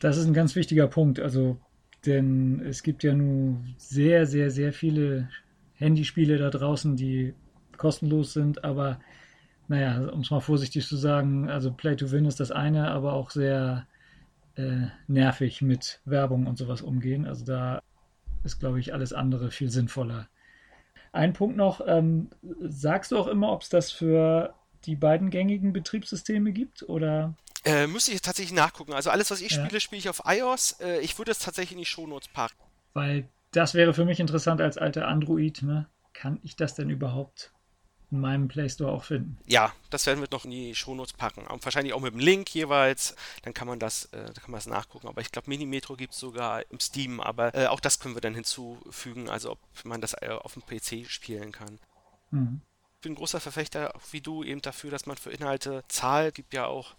Das 0.00 0.16
ist 0.16 0.26
ein 0.26 0.34
ganz 0.34 0.54
wichtiger 0.56 0.88
Punkt. 0.88 1.20
Also, 1.20 1.58
denn 2.06 2.60
es 2.66 2.82
gibt 2.82 3.02
ja 3.02 3.14
nun 3.14 3.74
sehr, 3.78 4.26
sehr, 4.26 4.50
sehr 4.50 4.72
viele 4.72 5.28
Handyspiele 5.74 6.38
da 6.38 6.50
draußen, 6.50 6.96
die 6.96 7.34
kostenlos 7.76 8.32
sind, 8.32 8.64
aber 8.64 9.00
naja, 9.68 10.08
um 10.08 10.20
es 10.20 10.30
mal 10.30 10.40
vorsichtig 10.40 10.86
zu 10.86 10.96
sagen, 10.96 11.48
also 11.48 11.72
Play 11.72 11.96
to 11.96 12.10
Win 12.10 12.26
ist 12.26 12.40
das 12.40 12.50
eine, 12.50 12.90
aber 12.90 13.14
auch 13.14 13.30
sehr 13.30 13.86
äh, 14.56 14.86
nervig 15.06 15.62
mit 15.62 16.00
Werbung 16.04 16.46
und 16.46 16.58
sowas 16.58 16.82
umgehen. 16.82 17.26
Also 17.26 17.44
da 17.44 17.82
ist, 18.44 18.60
glaube 18.60 18.80
ich, 18.80 18.92
alles 18.92 19.12
andere 19.12 19.50
viel 19.50 19.70
sinnvoller. 19.70 20.28
Ein 21.12 21.34
Punkt 21.34 21.56
noch, 21.56 21.82
ähm, 21.86 22.30
sagst 22.60 23.12
du 23.12 23.18
auch 23.18 23.26
immer, 23.26 23.52
ob 23.52 23.62
es 23.62 23.68
das 23.68 23.92
für 23.92 24.54
die 24.86 24.96
beiden 24.96 25.30
gängigen 25.30 25.72
Betriebssysteme 25.72 26.52
gibt 26.52 26.82
oder? 26.88 27.34
Äh, 27.64 27.86
müsste 27.86 28.12
ich 28.12 28.22
tatsächlich 28.22 28.56
nachgucken. 28.56 28.94
Also 28.94 29.10
alles, 29.10 29.30
was 29.30 29.40
ich 29.40 29.52
ja. 29.52 29.64
spiele, 29.64 29.80
spiele 29.80 29.98
ich 29.98 30.08
auf 30.08 30.22
iOS. 30.26 30.80
Äh, 30.80 31.00
ich 31.00 31.18
würde 31.18 31.30
es 31.30 31.38
tatsächlich 31.38 31.72
in 31.72 31.78
die 31.78 31.84
Shownotes 31.84 32.28
packen. 32.28 32.56
Weil 32.94 33.28
das 33.52 33.74
wäre 33.74 33.94
für 33.94 34.04
mich 34.04 34.20
interessant 34.20 34.60
als 34.60 34.78
alter 34.78 35.06
Android. 35.06 35.62
Ne? 35.62 35.86
Kann 36.12 36.40
ich 36.42 36.56
das 36.56 36.74
denn 36.74 36.90
überhaupt 36.90 37.52
in 38.12 38.20
meinem 38.20 38.46
Play 38.46 38.68
Store 38.68 38.92
auch 38.92 39.04
finden. 39.04 39.38
Ja, 39.46 39.72
das 39.90 40.06
werden 40.06 40.20
wir 40.20 40.28
noch 40.30 40.44
in 40.44 40.50
die 40.50 40.74
Shownotes 40.74 41.14
packen. 41.14 41.46
Und 41.46 41.64
wahrscheinlich 41.64 41.94
auch 41.94 42.00
mit 42.00 42.12
dem 42.12 42.20
Link 42.20 42.54
jeweils. 42.54 43.16
Dann 43.42 43.54
kann 43.54 43.66
man 43.66 43.78
das, 43.78 44.04
äh, 44.12 44.32
kann 44.34 44.50
man 44.50 44.58
das 44.58 44.66
nachgucken. 44.66 45.08
Aber 45.08 45.22
ich 45.22 45.32
glaube, 45.32 45.48
Minimetro 45.48 45.96
gibt 45.96 46.12
es 46.12 46.20
sogar 46.20 46.70
im 46.70 46.78
Steam. 46.78 47.20
Aber 47.20 47.54
äh, 47.54 47.66
auch 47.66 47.80
das 47.80 47.98
können 47.98 48.14
wir 48.14 48.20
dann 48.20 48.34
hinzufügen. 48.34 49.30
Also 49.30 49.52
ob 49.52 49.58
man 49.84 50.00
das 50.00 50.12
äh, 50.20 50.28
auf 50.28 50.52
dem 50.52 50.62
PC 50.62 51.10
spielen 51.10 51.52
kann. 51.52 51.78
Mhm. 52.30 52.60
Ich 52.96 53.00
bin 53.02 53.12
ein 53.12 53.16
großer 53.16 53.40
Verfechter, 53.40 53.92
wie 54.12 54.20
du, 54.20 54.44
eben 54.44 54.60
dafür, 54.60 54.90
dass 54.90 55.06
man 55.06 55.16
für 55.16 55.30
Inhalte 55.30 55.82
zahlt. 55.88 56.34
Gibt 56.34 56.52
ja 56.52 56.66
auch 56.66 56.94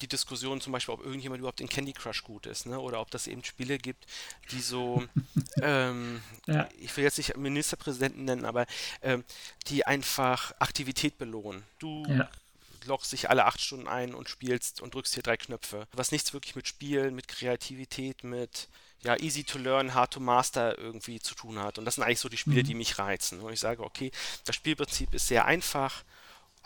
die 0.00 0.08
Diskussion 0.08 0.60
zum 0.60 0.72
Beispiel, 0.72 0.94
ob 0.94 1.04
irgendjemand 1.04 1.40
überhaupt 1.40 1.60
in 1.60 1.68
Candy 1.68 1.92
Crush 1.92 2.22
gut 2.22 2.46
ist, 2.46 2.66
ne? 2.66 2.78
Oder 2.78 3.00
ob 3.00 3.10
das 3.10 3.26
eben 3.26 3.44
Spiele 3.44 3.78
gibt, 3.78 4.06
die 4.50 4.60
so, 4.60 5.04
ähm, 5.62 6.22
ja. 6.46 6.68
ich 6.78 6.96
will 6.96 7.04
jetzt 7.04 7.18
nicht 7.18 7.36
Ministerpräsidenten 7.36 8.24
nennen, 8.24 8.44
aber 8.44 8.66
ähm, 9.02 9.24
die 9.68 9.86
einfach 9.86 10.52
Aktivität 10.58 11.18
belohnen. 11.18 11.64
Du 11.78 12.04
ja. 12.08 12.28
loggst 12.86 13.12
dich 13.12 13.30
alle 13.30 13.44
acht 13.46 13.60
Stunden 13.60 13.88
ein 13.88 14.14
und 14.14 14.28
spielst 14.28 14.80
und 14.80 14.94
drückst 14.94 15.14
hier 15.14 15.22
drei 15.22 15.36
Knöpfe. 15.36 15.86
Was 15.92 16.12
nichts 16.12 16.32
wirklich 16.32 16.56
mit 16.56 16.68
Spielen, 16.68 17.14
mit 17.14 17.28
Kreativität, 17.28 18.24
mit 18.24 18.68
ja, 19.02 19.16
easy 19.18 19.44
to 19.44 19.58
learn, 19.58 19.94
hard 19.94 20.12
to 20.12 20.20
master 20.20 20.76
irgendwie 20.78 21.20
zu 21.20 21.34
tun 21.34 21.58
hat. 21.58 21.78
Und 21.78 21.84
das 21.84 21.94
sind 21.94 22.04
eigentlich 22.04 22.20
so 22.20 22.28
die 22.28 22.36
Spiele, 22.36 22.62
mhm. 22.62 22.66
die 22.66 22.74
mich 22.74 22.98
reizen. 22.98 23.40
Wo 23.40 23.50
ich 23.50 23.60
sage, 23.60 23.82
okay, 23.82 24.10
das 24.44 24.56
Spielprinzip 24.56 25.14
ist 25.14 25.28
sehr 25.28 25.44
einfach 25.44 26.04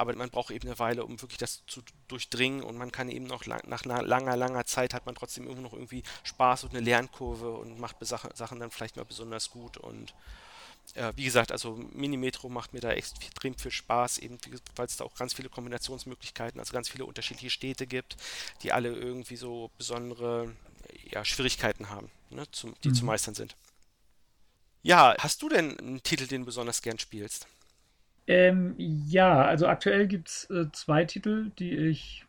aber 0.00 0.16
man 0.16 0.30
braucht 0.30 0.50
eben 0.50 0.66
eine 0.66 0.78
Weile, 0.78 1.04
um 1.04 1.20
wirklich 1.20 1.36
das 1.36 1.62
zu 1.66 1.82
durchdringen 2.08 2.62
und 2.62 2.78
man 2.78 2.90
kann 2.90 3.10
eben 3.10 3.26
noch 3.26 3.44
lang, 3.44 3.60
nach 3.68 3.84
einer 3.84 4.02
langer, 4.02 4.34
langer 4.34 4.64
Zeit 4.64 4.94
hat 4.94 5.04
man 5.04 5.14
trotzdem 5.14 5.46
immer 5.46 5.60
noch 5.60 5.74
irgendwie 5.74 6.02
Spaß 6.24 6.64
und 6.64 6.70
eine 6.70 6.80
Lernkurve 6.80 7.50
und 7.50 7.78
macht 7.78 7.96
Sachen 8.00 8.58
dann 8.58 8.70
vielleicht 8.70 8.96
mal 8.96 9.04
besonders 9.04 9.50
gut 9.50 9.76
und 9.76 10.14
äh, 10.94 11.12
wie 11.16 11.24
gesagt, 11.24 11.52
also 11.52 11.76
Minimetro 11.92 12.48
macht 12.48 12.72
mir 12.72 12.80
da 12.80 12.92
extrem 12.92 13.54
viel 13.54 13.70
Spaß, 13.70 14.18
eben 14.18 14.38
weil 14.74 14.86
es 14.86 14.96
da 14.96 15.04
auch 15.04 15.14
ganz 15.14 15.34
viele 15.34 15.50
Kombinationsmöglichkeiten, 15.50 16.58
also 16.58 16.72
ganz 16.72 16.88
viele 16.88 17.04
unterschiedliche 17.04 17.50
Städte 17.50 17.86
gibt, 17.86 18.16
die 18.62 18.72
alle 18.72 18.88
irgendwie 18.88 19.36
so 19.36 19.70
besondere 19.76 20.56
ja, 21.10 21.26
Schwierigkeiten 21.26 21.90
haben, 21.90 22.10
ne, 22.30 22.50
zum, 22.52 22.74
die 22.84 22.88
mhm. 22.88 22.94
zu 22.94 23.04
meistern 23.04 23.34
sind. 23.34 23.54
Ja, 24.82 25.14
hast 25.18 25.42
du 25.42 25.50
denn 25.50 25.78
einen 25.78 26.02
Titel, 26.02 26.26
den 26.26 26.40
du 26.40 26.46
besonders 26.46 26.80
gern 26.80 26.98
spielst? 26.98 27.46
Ähm, 28.30 28.76
ja, 28.78 29.44
also 29.44 29.66
aktuell 29.66 30.06
gibt 30.06 30.28
es 30.28 30.48
äh, 30.50 30.66
zwei 30.70 31.04
Titel, 31.04 31.50
die 31.58 31.74
ich 31.74 32.26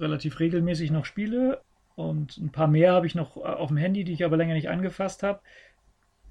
relativ 0.00 0.40
regelmäßig 0.40 0.90
noch 0.90 1.04
spiele. 1.04 1.60
Und 1.96 2.38
ein 2.38 2.50
paar 2.50 2.66
mehr 2.66 2.92
habe 2.92 3.06
ich 3.06 3.14
noch 3.14 3.36
äh, 3.36 3.40
auf 3.40 3.68
dem 3.68 3.76
Handy, 3.76 4.04
die 4.04 4.14
ich 4.14 4.24
aber 4.24 4.38
länger 4.38 4.54
nicht 4.54 4.70
angefasst 4.70 5.22
habe. 5.22 5.40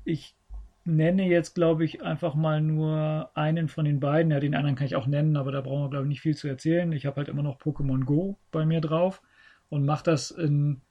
Ich 0.03 0.35
nenne 0.83 1.27
jetzt, 1.27 1.53
glaube 1.53 1.85
ich, 1.85 2.01
einfach 2.01 2.33
mal 2.33 2.59
nur 2.59 3.29
einen 3.35 3.67
von 3.67 3.85
den 3.85 3.99
beiden. 3.99 4.31
Ja, 4.31 4.39
den 4.39 4.55
anderen 4.55 4.75
kann 4.75 4.87
ich 4.87 4.95
auch 4.95 5.05
nennen, 5.05 5.37
aber 5.37 5.51
da 5.51 5.61
brauchen 5.61 5.83
wir, 5.83 5.89
glaube 5.91 6.05
ich, 6.05 6.09
nicht 6.09 6.21
viel 6.21 6.35
zu 6.35 6.47
erzählen. 6.47 6.91
Ich 6.91 7.05
habe 7.05 7.17
halt 7.17 7.29
immer 7.29 7.43
noch 7.43 7.59
Pokémon 7.59 8.05
Go 8.05 8.39
bei 8.51 8.65
mir 8.65 8.81
drauf 8.81 9.21
und 9.69 9.85
mache 9.85 10.05
das 10.05 10.31
in 10.31 10.81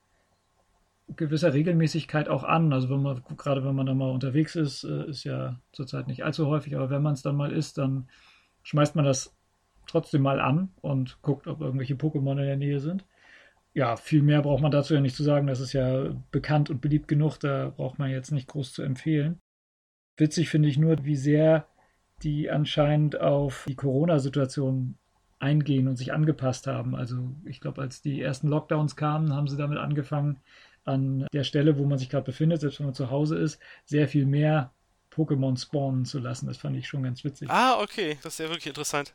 gewisser 1.15 1.53
Regelmäßigkeit 1.53 2.29
auch 2.29 2.43
an. 2.43 2.73
Also 2.73 2.89
wenn 2.89 3.01
man, 3.01 3.21
gerade 3.37 3.63
wenn 3.63 3.75
man 3.75 3.85
da 3.85 3.93
mal 3.93 4.11
unterwegs 4.11 4.55
ist, 4.55 4.83
äh, 4.83 5.09
ist 5.09 5.23
ja 5.23 5.59
zurzeit 5.71 6.07
nicht 6.07 6.23
allzu 6.23 6.47
häufig, 6.47 6.75
aber 6.75 6.89
wenn 6.89 7.01
man 7.01 7.13
es 7.13 7.21
dann 7.21 7.35
mal 7.35 7.51
ist, 7.51 7.77
dann 7.77 8.07
schmeißt 8.63 8.95
man 8.95 9.05
das 9.05 9.35
trotzdem 9.87 10.21
mal 10.21 10.39
an 10.39 10.69
und 10.81 11.21
guckt, 11.21 11.47
ob 11.47 11.61
irgendwelche 11.61 11.95
Pokémon 11.95 12.39
in 12.39 12.47
der 12.47 12.57
Nähe 12.57 12.79
sind. 12.79 13.05
Ja, 13.73 13.95
viel 13.95 14.21
mehr 14.21 14.41
braucht 14.41 14.61
man 14.61 14.71
dazu 14.71 14.93
ja 14.93 15.01
nicht 15.01 15.15
zu 15.15 15.23
sagen. 15.23 15.47
Das 15.47 15.59
ist 15.59 15.73
ja 15.73 16.15
bekannt 16.31 16.69
und 16.69 16.79
beliebt 16.79 17.07
genug, 17.07 17.37
da 17.37 17.73
braucht 17.75 17.99
man 17.99 18.09
jetzt 18.09 18.31
nicht 18.31 18.47
groß 18.47 18.73
zu 18.73 18.83
empfehlen. 18.83 19.39
Witzig 20.17 20.49
finde 20.49 20.69
ich 20.69 20.77
nur, 20.77 21.03
wie 21.05 21.15
sehr 21.15 21.67
die 22.21 22.49
anscheinend 22.49 23.19
auf 23.19 23.65
die 23.67 23.75
Corona-Situation 23.75 24.95
eingehen 25.39 25.87
und 25.87 25.97
sich 25.97 26.13
angepasst 26.13 26.67
haben. 26.67 26.95
Also 26.95 27.31
ich 27.45 27.59
glaube, 27.59 27.81
als 27.81 28.01
die 28.01 28.21
ersten 28.21 28.47
Lockdowns 28.47 28.95
kamen, 28.95 29.33
haben 29.33 29.47
sie 29.47 29.57
damit 29.57 29.77
angefangen, 29.77 30.39
an 30.85 31.27
der 31.33 31.43
Stelle, 31.43 31.77
wo 31.77 31.85
man 31.85 31.97
sich 31.97 32.09
gerade 32.09 32.25
befindet, 32.25 32.61
selbst 32.61 32.79
wenn 32.79 32.87
man 32.87 32.95
zu 32.95 33.09
Hause 33.09 33.37
ist, 33.37 33.59
sehr 33.85 34.07
viel 34.07 34.25
mehr 34.25 34.73
Pokémon 35.11 35.59
spawnen 35.59 36.05
zu 36.05 36.19
lassen. 36.19 36.47
Das 36.47 36.57
fand 36.57 36.75
ich 36.75 36.87
schon 36.87 37.03
ganz 37.03 37.23
witzig. 37.23 37.49
Ah, 37.49 37.81
okay, 37.81 38.17
das 38.23 38.33
ist 38.33 38.39
ja 38.39 38.49
wirklich 38.49 38.67
interessant. 38.67 39.13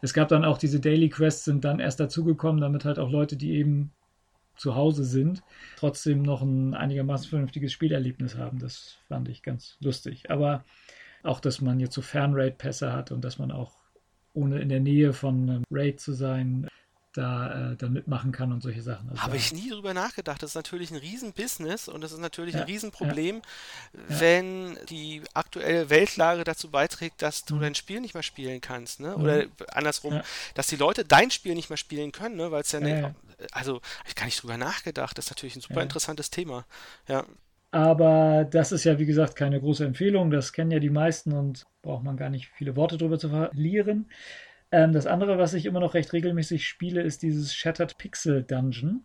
Es 0.00 0.14
gab 0.14 0.28
dann 0.28 0.44
auch 0.44 0.58
diese 0.58 0.80
Daily 0.80 1.08
Quests, 1.08 1.44
sind 1.44 1.64
dann 1.64 1.80
erst 1.80 2.00
dazugekommen, 2.00 2.60
damit 2.60 2.84
halt 2.84 2.98
auch 2.98 3.10
Leute, 3.10 3.36
die 3.36 3.52
eben 3.52 3.92
zu 4.56 4.74
Hause 4.74 5.04
sind, 5.04 5.42
trotzdem 5.76 6.22
noch 6.22 6.42
ein 6.42 6.74
einigermaßen 6.74 7.28
vernünftiges 7.28 7.72
Spielerlebnis 7.72 8.36
haben. 8.36 8.58
Das 8.58 8.98
fand 9.08 9.28
ich 9.28 9.42
ganz 9.42 9.76
lustig. 9.80 10.30
Aber 10.30 10.64
auch, 11.22 11.40
dass 11.40 11.60
man 11.60 11.80
jetzt 11.80 11.94
so 11.94 12.02
Fernraid-Pässe 12.02 12.92
hat 12.92 13.12
und 13.12 13.22
dass 13.24 13.38
man 13.38 13.50
auch 13.50 13.78
ohne 14.34 14.60
in 14.60 14.68
der 14.68 14.80
Nähe 14.80 15.12
von 15.12 15.48
einem 15.48 15.64
Raid 15.70 16.00
zu 16.00 16.12
sein, 16.12 16.68
da, 17.12 17.72
äh, 17.72 17.76
da 17.76 17.88
mitmachen 17.88 18.32
kann 18.32 18.52
und 18.52 18.62
solche 18.62 18.82
Sachen. 18.82 19.10
Also 19.10 19.22
Habe 19.22 19.36
ich 19.36 19.52
nie 19.52 19.68
drüber 19.70 19.92
nachgedacht. 19.94 20.42
Das 20.42 20.50
ist 20.50 20.54
natürlich 20.54 20.90
ein 20.90 20.96
Riesenbusiness 20.96 21.88
und 21.88 22.02
das 22.02 22.12
ist 22.12 22.20
natürlich 22.20 22.54
ja, 22.54 22.60
ein 22.60 22.66
Riesenproblem, 22.66 23.36
ja, 23.36 24.00
wenn 24.20 24.78
die 24.88 25.22
aktuelle 25.34 25.90
Weltlage 25.90 26.44
dazu 26.44 26.70
beiträgt, 26.70 27.20
dass 27.22 27.44
du 27.44 27.56
mhm. 27.56 27.60
dein 27.60 27.74
Spiel 27.74 28.00
nicht 28.00 28.14
mehr 28.14 28.22
spielen 28.22 28.60
kannst. 28.60 29.00
Ne? 29.00 29.14
Mhm. 29.16 29.22
Oder 29.22 29.44
andersrum, 29.72 30.20
dass 30.54 30.66
die 30.68 30.76
Leute 30.76 31.04
dein 31.04 31.30
Spiel 31.30 31.54
nicht 31.54 31.68
mehr 31.68 31.76
spielen 31.76 32.12
können, 32.12 32.36
ne? 32.36 32.50
weil 32.50 32.62
es 32.62 32.72
ja, 32.72 32.80
nicht, 32.80 33.14
also 33.52 33.80
ich 34.06 34.14
gar 34.14 34.24
nicht 34.24 34.42
drüber 34.42 34.56
nachgedacht. 34.56 35.16
Das 35.18 35.26
ist 35.26 35.30
natürlich 35.30 35.56
ein 35.56 35.62
super 35.62 35.82
interessantes 35.82 36.30
Thema. 36.30 36.64
Ja. 37.08 37.26
Aber 37.72 38.46
das 38.50 38.70
ist 38.70 38.84
ja, 38.84 38.98
wie 38.98 39.06
gesagt, 39.06 39.34
keine 39.34 39.58
große 39.58 39.84
Empfehlung. 39.84 40.30
Das 40.30 40.52
kennen 40.52 40.70
ja 40.70 40.78
die 40.78 40.90
meisten 40.90 41.32
und 41.32 41.64
braucht 41.80 42.04
man 42.04 42.18
gar 42.18 42.28
nicht 42.28 42.50
viele 42.54 42.76
Worte 42.76 42.98
drüber 42.98 43.18
zu 43.18 43.30
verlieren. 43.30 44.10
Ähm, 44.72 44.92
das 44.92 45.06
andere, 45.06 45.38
was 45.38 45.54
ich 45.54 45.66
immer 45.66 45.80
noch 45.80 45.94
recht 45.94 46.12
regelmäßig 46.12 46.66
spiele, 46.66 47.02
ist 47.02 47.22
dieses 47.22 47.54
Shattered 47.54 47.98
Pixel 47.98 48.42
Dungeon. 48.42 49.04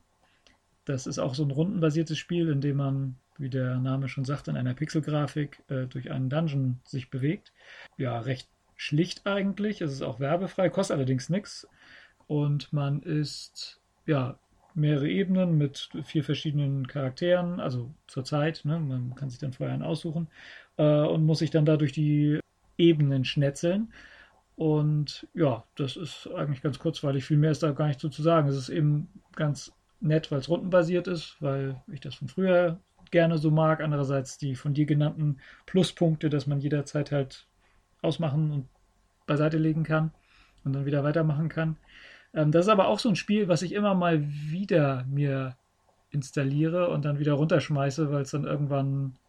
Das 0.86 1.06
ist 1.06 1.20
auch 1.20 1.36
so 1.36 1.44
ein 1.44 1.52
rundenbasiertes 1.52 2.18
Spiel, 2.18 2.50
in 2.50 2.62
dem 2.62 2.78
man, 2.78 3.18
wie 3.38 3.50
der 3.50 3.78
Name 3.78 4.08
schon 4.08 4.24
sagt, 4.24 4.48
in 4.48 4.56
einer 4.56 4.74
Pixelgrafik 4.74 5.62
äh, 5.68 5.86
durch 5.86 6.10
einen 6.10 6.30
Dungeon 6.30 6.80
sich 6.86 7.10
bewegt. 7.10 7.52
Ja, 7.98 8.18
recht 8.20 8.50
schlicht 8.78 9.28
eigentlich. 9.28 9.82
Es 9.82 9.92
ist 9.92 10.02
auch 10.02 10.22
werbefrei, 10.22 10.70
kostet 10.70 10.96
allerdings 10.96 11.30
nichts. 11.30 11.68
Und 12.28 12.72
man 12.72 13.02
ist, 13.02 13.82
ja, 14.06 14.40
mehrere 14.74 15.10
Ebenen 15.10 15.58
mit 15.58 15.90
vier 16.04 16.24
verschiedenen 16.24 16.88
Charakteren, 16.88 17.60
also 17.60 17.94
zur 18.06 18.24
Zeit, 18.24 18.62
ne? 18.64 18.80
man 18.80 19.16
kann 19.16 19.30
sich 19.30 19.40
dann 19.40 19.52
vorher 19.52 19.74
einen 19.74 19.84
aussuchen 19.84 20.28
äh, 20.78 20.84
und 20.84 21.26
muss 21.26 21.40
sich 21.40 21.50
dann 21.50 21.66
da 21.66 21.78
durch 21.78 21.92
die 21.92 22.40
Ebenen 22.78 23.26
schnetzeln. 23.26 23.92
Und 24.58 25.28
ja, 25.36 25.64
das 25.76 25.96
ist 25.96 26.28
eigentlich 26.36 26.64
ganz 26.64 26.80
kurzweilig. 26.80 27.24
Viel 27.24 27.38
mehr 27.38 27.52
ist 27.52 27.62
da 27.62 27.72
gar 27.72 27.88
nicht 27.88 28.00
so 28.00 28.10
zu 28.10 28.24
sagen. 28.24 28.48
Es 28.48 28.58
ist 28.58 28.70
eben 28.70 29.08
ganz 29.36 29.72
nett, 30.00 30.32
weil 30.32 30.40
es 30.40 30.50
rundenbasiert 30.50 31.08
ist, 31.08 31.38
weil 31.40 31.80
ich 31.94 32.00
das 32.00 32.16
von 32.16 32.28
früher 32.28 32.80
gerne 33.12 33.38
so 33.38 33.52
mag. 33.52 33.82
Andererseits 33.82 34.40
die 34.40 34.56
von 34.56 34.74
dir 34.74 34.88
genannten 34.88 35.38
Pluspunkte, 35.68 36.32
dass 36.32 36.48
man 36.48 36.60
jederzeit 36.60 37.12
halt 37.12 37.46
ausmachen 38.02 38.52
und 38.52 38.68
beiseite 39.28 39.60
legen 39.60 39.84
kann 39.84 40.12
und 40.64 40.74
dann 40.74 40.88
wieder 40.88 41.04
weitermachen 41.04 41.50
kann. 41.50 41.78
Ähm, 42.34 42.52
das 42.52 42.66
ist 42.66 42.72
aber 42.72 42.88
auch 42.88 42.98
so 42.98 43.10
ein 43.10 43.16
Spiel, 43.16 43.48
was 43.48 43.62
ich 43.62 43.74
immer 43.74 43.94
mal 43.94 44.28
wieder 44.28 45.06
mir 45.08 45.56
installiere 46.10 46.90
und 46.90 47.06
dann 47.06 47.20
wieder 47.20 47.34
runterschmeiße, 47.34 48.12
weil 48.12 48.24
es 48.24 48.32
dann 48.32 48.46
irgendwann 48.46 49.20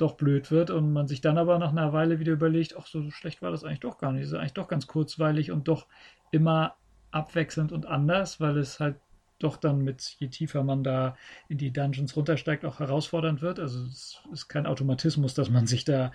doch 0.00 0.14
blöd 0.14 0.50
wird 0.50 0.70
und 0.70 0.92
man 0.92 1.08
sich 1.08 1.20
dann 1.20 1.38
aber 1.38 1.58
nach 1.58 1.70
einer 1.70 1.92
Weile 1.92 2.18
wieder 2.20 2.32
überlegt, 2.32 2.76
ach, 2.78 2.86
so 2.86 3.10
schlecht 3.10 3.42
war 3.42 3.50
das 3.50 3.64
eigentlich 3.64 3.80
doch 3.80 3.98
gar 3.98 4.12
nicht. 4.12 4.22
Es 4.22 4.28
ist 4.28 4.34
eigentlich 4.34 4.54
doch 4.54 4.68
ganz 4.68 4.86
kurzweilig 4.86 5.50
und 5.50 5.68
doch 5.68 5.86
immer 6.30 6.76
abwechselnd 7.10 7.72
und 7.72 7.86
anders, 7.86 8.40
weil 8.40 8.56
es 8.58 8.80
halt 8.80 8.96
doch 9.38 9.56
dann 9.56 9.82
mit, 9.82 10.16
je 10.18 10.28
tiefer 10.28 10.62
man 10.62 10.84
da 10.84 11.16
in 11.48 11.58
die 11.58 11.72
Dungeons 11.72 12.14
runtersteigt, 12.14 12.64
auch 12.64 12.78
herausfordernd 12.78 13.42
wird. 13.42 13.58
Also 13.58 13.84
es 13.84 14.20
ist 14.32 14.48
kein 14.48 14.66
Automatismus, 14.66 15.34
dass 15.34 15.50
man 15.50 15.66
sich 15.66 15.84
da 15.84 16.12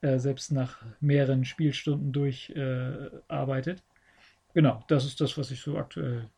äh, 0.00 0.18
selbst 0.18 0.52
nach 0.52 0.78
mehreren 1.00 1.44
Spielstunden 1.44 2.12
durcharbeitet. 2.12 3.78
Äh, 3.78 3.82
genau, 4.54 4.84
das 4.88 5.04
ist 5.04 5.20
das, 5.20 5.36
was 5.36 5.50
ich 5.50 5.60
so 5.60 5.76
aktuell 5.76 6.28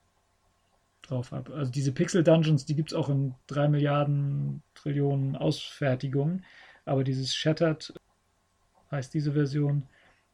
drauf 1.02 1.32
habe. 1.32 1.54
Also 1.54 1.70
diese 1.70 1.92
Pixel 1.92 2.24
Dungeons, 2.24 2.64
die 2.64 2.74
gibt 2.74 2.92
es 2.92 2.96
auch 2.96 3.08
in 3.08 3.34
drei 3.46 3.68
Milliarden 3.68 4.62
Trillionen 4.74 5.36
Ausfertigungen. 5.36 6.44
Aber 6.84 7.04
dieses 7.04 7.34
Shattered 7.34 7.92
heißt 8.90 9.14
diese 9.14 9.32
Version, 9.32 9.88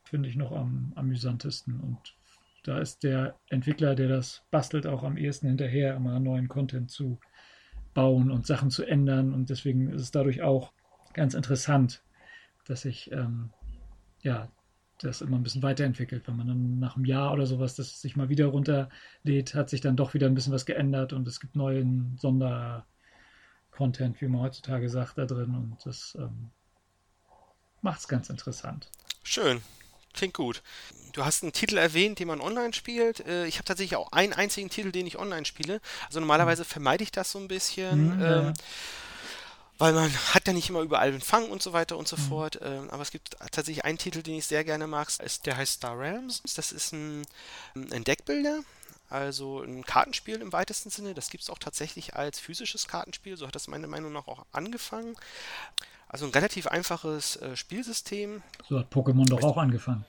finde 0.05 0.29
ich 0.29 0.37
noch 0.37 0.53
am 0.53 0.93
amüsantesten 0.97 1.81
und 1.81 2.17
da 2.65 2.79
ist 2.81 3.03
der 3.03 3.39
Entwickler, 3.49 3.95
der 3.95 4.09
das 4.09 4.43
bastelt, 4.51 4.87
auch 4.87 5.03
am 5.03 5.17
ehesten 5.17 5.49
hinterher, 5.49 5.97
immer 5.97 6.19
neuen 6.21 6.49
Content 6.49 6.91
zu 6.91 7.19
bauen 7.95 8.31
und 8.31 8.47
Sachen 8.47 8.71
zu 8.71 8.85
ändern. 8.85 9.33
Und 9.33 9.49
deswegen 9.49 9.91
ist 9.91 10.03
es 10.03 10.11
dadurch 10.11 10.43
auch 10.43 10.73
ganz 11.15 11.35
interessant, 11.35 12.03
dass 12.67 12.83
sich 12.83 13.11
ähm, 13.11 13.51
ja, 14.23 14.51
das 14.99 15.21
immer 15.21 15.37
ein 15.37 15.43
bisschen 15.43 15.63
weiterentwickelt. 15.63 16.27
Wenn 16.29 16.37
man 16.37 16.49
dann 16.49 16.79
nach 16.79 16.97
einem 16.97 17.05
Jahr 17.05 17.33
oder 17.33 17.47
sowas 17.47 17.75
das 17.75 18.01
sich 18.01 18.17
mal 18.17 18.29
wieder 18.29 18.47
runterlädt, 18.47 19.55
hat 19.55 19.71
sich 19.71 19.81
dann 19.81 19.97
doch 19.97 20.15
wieder 20.15 20.27
ein 20.27 20.35
bisschen 20.35 20.53
was 20.53 20.67
geändert 20.67 21.13
und 21.13 21.27
es 21.27 21.41
gibt 21.41 21.57
neuen 21.57 22.19
Sonder-Content, 23.79 24.21
wie 24.21 24.29
man 24.29 24.43
heutzutage 24.43 24.89
sagt, 24.89 25.19
da 25.19 25.25
drin. 25.25 25.55
Und 25.55 25.77
das 25.85 26.17
ähm, 26.19 26.51
macht 27.81 28.01
es 28.01 28.09
ganz 28.09 28.29
interessant. 28.29 28.89
Schön. 29.23 29.63
Klingt 30.15 30.35
gut. 30.35 30.63
Du 31.13 31.25
hast 31.25 31.43
einen 31.43 31.53
Titel 31.53 31.79
erwähnt, 31.79 32.19
den 32.19 32.29
man 32.29 32.41
online 32.41 32.73
spielt. 32.73 33.21
Äh, 33.21 33.47
ich 33.47 33.57
habe 33.57 33.65
tatsächlich 33.65 33.97
auch 33.97 34.13
einen 34.13 34.33
einzigen 34.33 34.69
Titel, 34.69 34.91
den 34.91 35.07
ich 35.07 35.19
online 35.19 35.45
spiele. 35.45 35.81
Also 36.07 36.21
normalerweise 36.21 36.65
vermeide 36.65 37.05
ich 37.05 37.13
das 37.13 37.31
so 37.31 37.39
ein 37.39 37.49
bisschen. 37.49 38.17
Mhm, 38.17 38.21
ja. 38.21 38.49
ähm, 38.49 38.55
weil 39.79 39.93
man 39.93 40.13
hat 40.35 40.49
ja 40.49 40.53
nicht 40.53 40.69
immer 40.71 40.81
überall 40.81 41.15
Empfang 41.15 41.49
und 41.51 41.63
so 41.63 41.73
weiter 41.73 41.97
und 41.97 42.09
so 42.09 42.17
Mhm. 42.17 42.21
fort. 42.21 42.59
Ähm, 42.63 42.91
aber 42.91 43.03
es 43.03 43.13
gibt 43.13 43.37
tatsächlich 43.53 43.85
einen 43.85 43.99
Titel, 43.99 44.23
den 44.23 44.35
ich 44.35 44.47
sehr 44.47 44.65
gerne 44.65 44.89
mag, 44.89 45.09
der 45.45 45.57
heißt 45.57 45.75
Star 45.75 45.97
Realms. 45.97 46.43
Das 46.57 46.73
ist 46.73 46.93
ein, 46.93 47.25
ein 47.93 48.03
Deckbilder, 48.03 48.63
also 49.09 49.63
ein 49.63 49.85
Kartenspiel 49.85 50.41
im 50.41 50.53
weitesten 50.53 50.91
Sinne. 50.91 51.15
Das 51.15 51.31
gibt 51.31 51.43
es 51.43 51.51
auch 51.51 51.59
tatsächlich 51.59 52.15
als 52.17 52.39
physisches 52.39 52.89
Kartenspiel. 52.89 53.37
So 53.37 53.47
hat 53.47 53.55
das 53.55 53.69
meiner 53.69 53.89
Meinung 53.89 54.13
nach 54.13 54.27
auch 54.29 54.45
angefangen. 54.53 55.17
Also 56.09 56.27
ein 56.27 56.33
relativ 56.33 56.67
einfaches 56.67 57.37
äh, 57.37 57.57
Spielsystem. 57.57 58.43
So 58.69 58.79
hat 58.79 58.93
Pokémon 58.93 59.29
doch 59.29 59.43
auch 59.43 59.57
angefangen. 59.57 60.05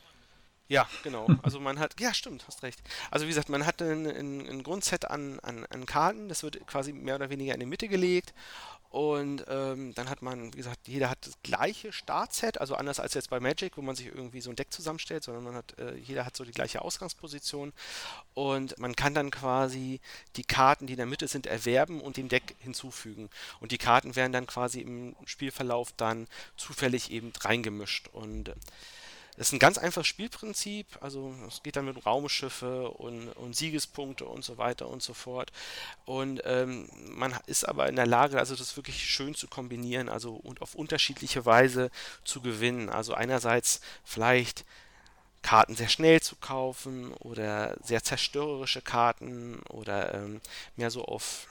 Ja, 0.70 0.88
genau. 1.03 1.27
Also 1.41 1.60
man 1.60 1.79
hat, 1.79 2.00
ja 2.00 2.13
stimmt, 2.13 2.46
hast 2.46 2.62
recht. 2.62 2.79
Also 3.10 3.25
wie 3.25 3.29
gesagt, 3.29 3.50
man 3.50 3.65
hat 3.65 3.82
ein, 3.82 4.06
ein, 4.06 4.48
ein 4.48 4.63
Grundset 4.63 5.06
an, 5.06 5.39
an, 5.39 5.65
an 5.72 5.88
Karten, 5.88 6.29
das 6.29 6.44
wird 6.44 6.65
quasi 6.68 6.94
mehr 6.94 7.15
oder 7.15 7.32
weniger 7.32 7.56
in 7.56 7.60
die 7.60 7.65
Mitte 7.65 7.88
gelegt 7.88 8.34
und 8.89 9.46
ähm, 9.48 9.93
dann 9.93 10.10
hat 10.10 10.24
man, 10.24 10.51
wie 10.53 10.58
gesagt, 10.58 10.88
jeder 10.88 11.12
hat 11.12 11.19
das 11.22 11.38
gleiche 11.43 11.93
Startset, 11.93 12.60
also 12.60 12.74
anders 12.74 13.00
als 13.00 13.13
jetzt 13.13 13.29
bei 13.29 13.39
Magic, 13.39 13.77
wo 13.77 13.84
man 13.84 13.96
sich 13.96 14.08
irgendwie 14.08 14.41
so 14.41 14.50
ein 14.50 14.55
Deck 14.55 14.74
zusammenstellt, 14.74 15.24
sondern 15.24 15.43
man 15.43 15.53
hat, 15.53 15.77
äh, 15.77 15.96
jeder 15.96 16.25
hat 16.25 16.36
so 16.36 16.43
die 16.43 16.51
gleiche 16.51 16.81
Ausgangsposition 16.81 17.72
und 18.34 18.79
man 18.79 18.96
kann 18.96 19.13
dann 19.13 19.29
quasi 19.29 20.01
die 20.36 20.43
Karten, 20.43 20.88
die 20.88 20.93
in 20.93 20.98
der 20.98 21.05
Mitte 21.05 21.27
sind, 21.27 21.46
erwerben 21.46 22.01
und 22.01 22.17
dem 22.17 22.29
Deck 22.29 22.55
hinzufügen. 22.60 23.29
Und 23.60 23.72
die 23.72 23.77
Karten 23.77 24.15
werden 24.15 24.34
dann 24.34 24.48
quasi 24.48 24.81
im 24.81 25.15
Spielverlauf 25.25 25.91
dann 25.96 26.27
zufällig 26.58 27.12
eben 27.12 27.31
reingemischt 27.41 28.08
und 28.08 28.50
äh, 28.50 28.55
das 29.39 29.48
ist 29.48 29.53
ein 29.53 29.60
ganz 29.60 29.77
einfaches 29.77 30.05
Spielprinzip, 30.05 30.86
also 31.00 31.34
es 31.48 31.63
geht 31.63 31.77
dann 31.77 31.86
mit 31.86 32.05
Raumschiffe 32.05 32.89
und, 32.89 33.29
und 33.29 33.55
Siegespunkte 33.55 34.25
und 34.25 34.43
so 34.43 34.58
weiter 34.58 34.89
und 34.89 35.01
so 35.01 35.13
fort. 35.13 35.53
Und 36.03 36.41
ähm, 36.43 36.89
man 36.93 37.34
ist 37.46 37.63
aber 37.63 37.88
in 37.88 37.96
der 37.96 38.05
Lage, 38.05 38.38
also 38.38 38.53
das 38.53 38.75
wirklich 38.75 39.01
schön 39.10 39.36
zu 39.36 39.48
kombinieren, 39.48 40.10
also 40.10 40.34
und 40.34 40.62
auf 40.62 40.75
unterschiedliche 40.75 41.46
Weise 41.46 41.89
zu 42.25 42.41
gewinnen. 42.41 42.89
Also 42.89 43.13
einerseits 43.13 43.79
vielleicht 44.03 44.65
Karten 45.41 45.77
sehr 45.77 45.88
schnell 45.88 46.19
zu 46.19 46.36
kaufen 46.36 47.13
oder 47.13 47.77
sehr 47.81 48.03
zerstörerische 48.03 48.81
Karten 48.81 49.62
oder 49.69 50.15
ähm, 50.15 50.41
mehr 50.75 50.91
so 50.91 51.05
auf, 51.05 51.48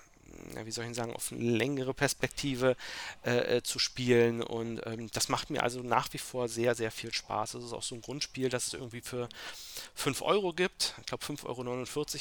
wie 0.65 0.71
soll 0.71 0.87
ich 0.87 0.95
sagen, 0.95 1.15
auf 1.15 1.33
eine 1.33 1.43
längere 1.43 1.95
Perspektive 1.95 2.77
äh, 3.25 3.57
äh, 3.57 3.63
zu 3.63 3.79
spielen. 3.79 4.43
Und 4.43 4.81
ähm, 4.87 5.11
das 5.13 5.29
macht 5.29 5.51
mir 5.51 5.63
also 5.63 5.83
nach 5.83 6.13
wie 6.13 6.19
vor 6.19 6.49
sehr, 6.49 6.75
sehr 6.75 6.91
viel 6.91 7.13
Spaß. 7.13 7.53
Das 7.53 7.65
ist 7.65 7.73
auch 7.73 7.83
so 7.83 7.95
ein 7.95 8.03
Grundspiel, 8.03 8.49
das 8.49 8.69
es 8.69 8.75
irgendwie 8.75 9.01
für 9.01 9.29
5 9.95 10.23
Euro 10.23 10.53
gibt. 10.53 10.95
Ich 11.01 11.07
glaube 11.07 11.25
5,49 11.25 11.47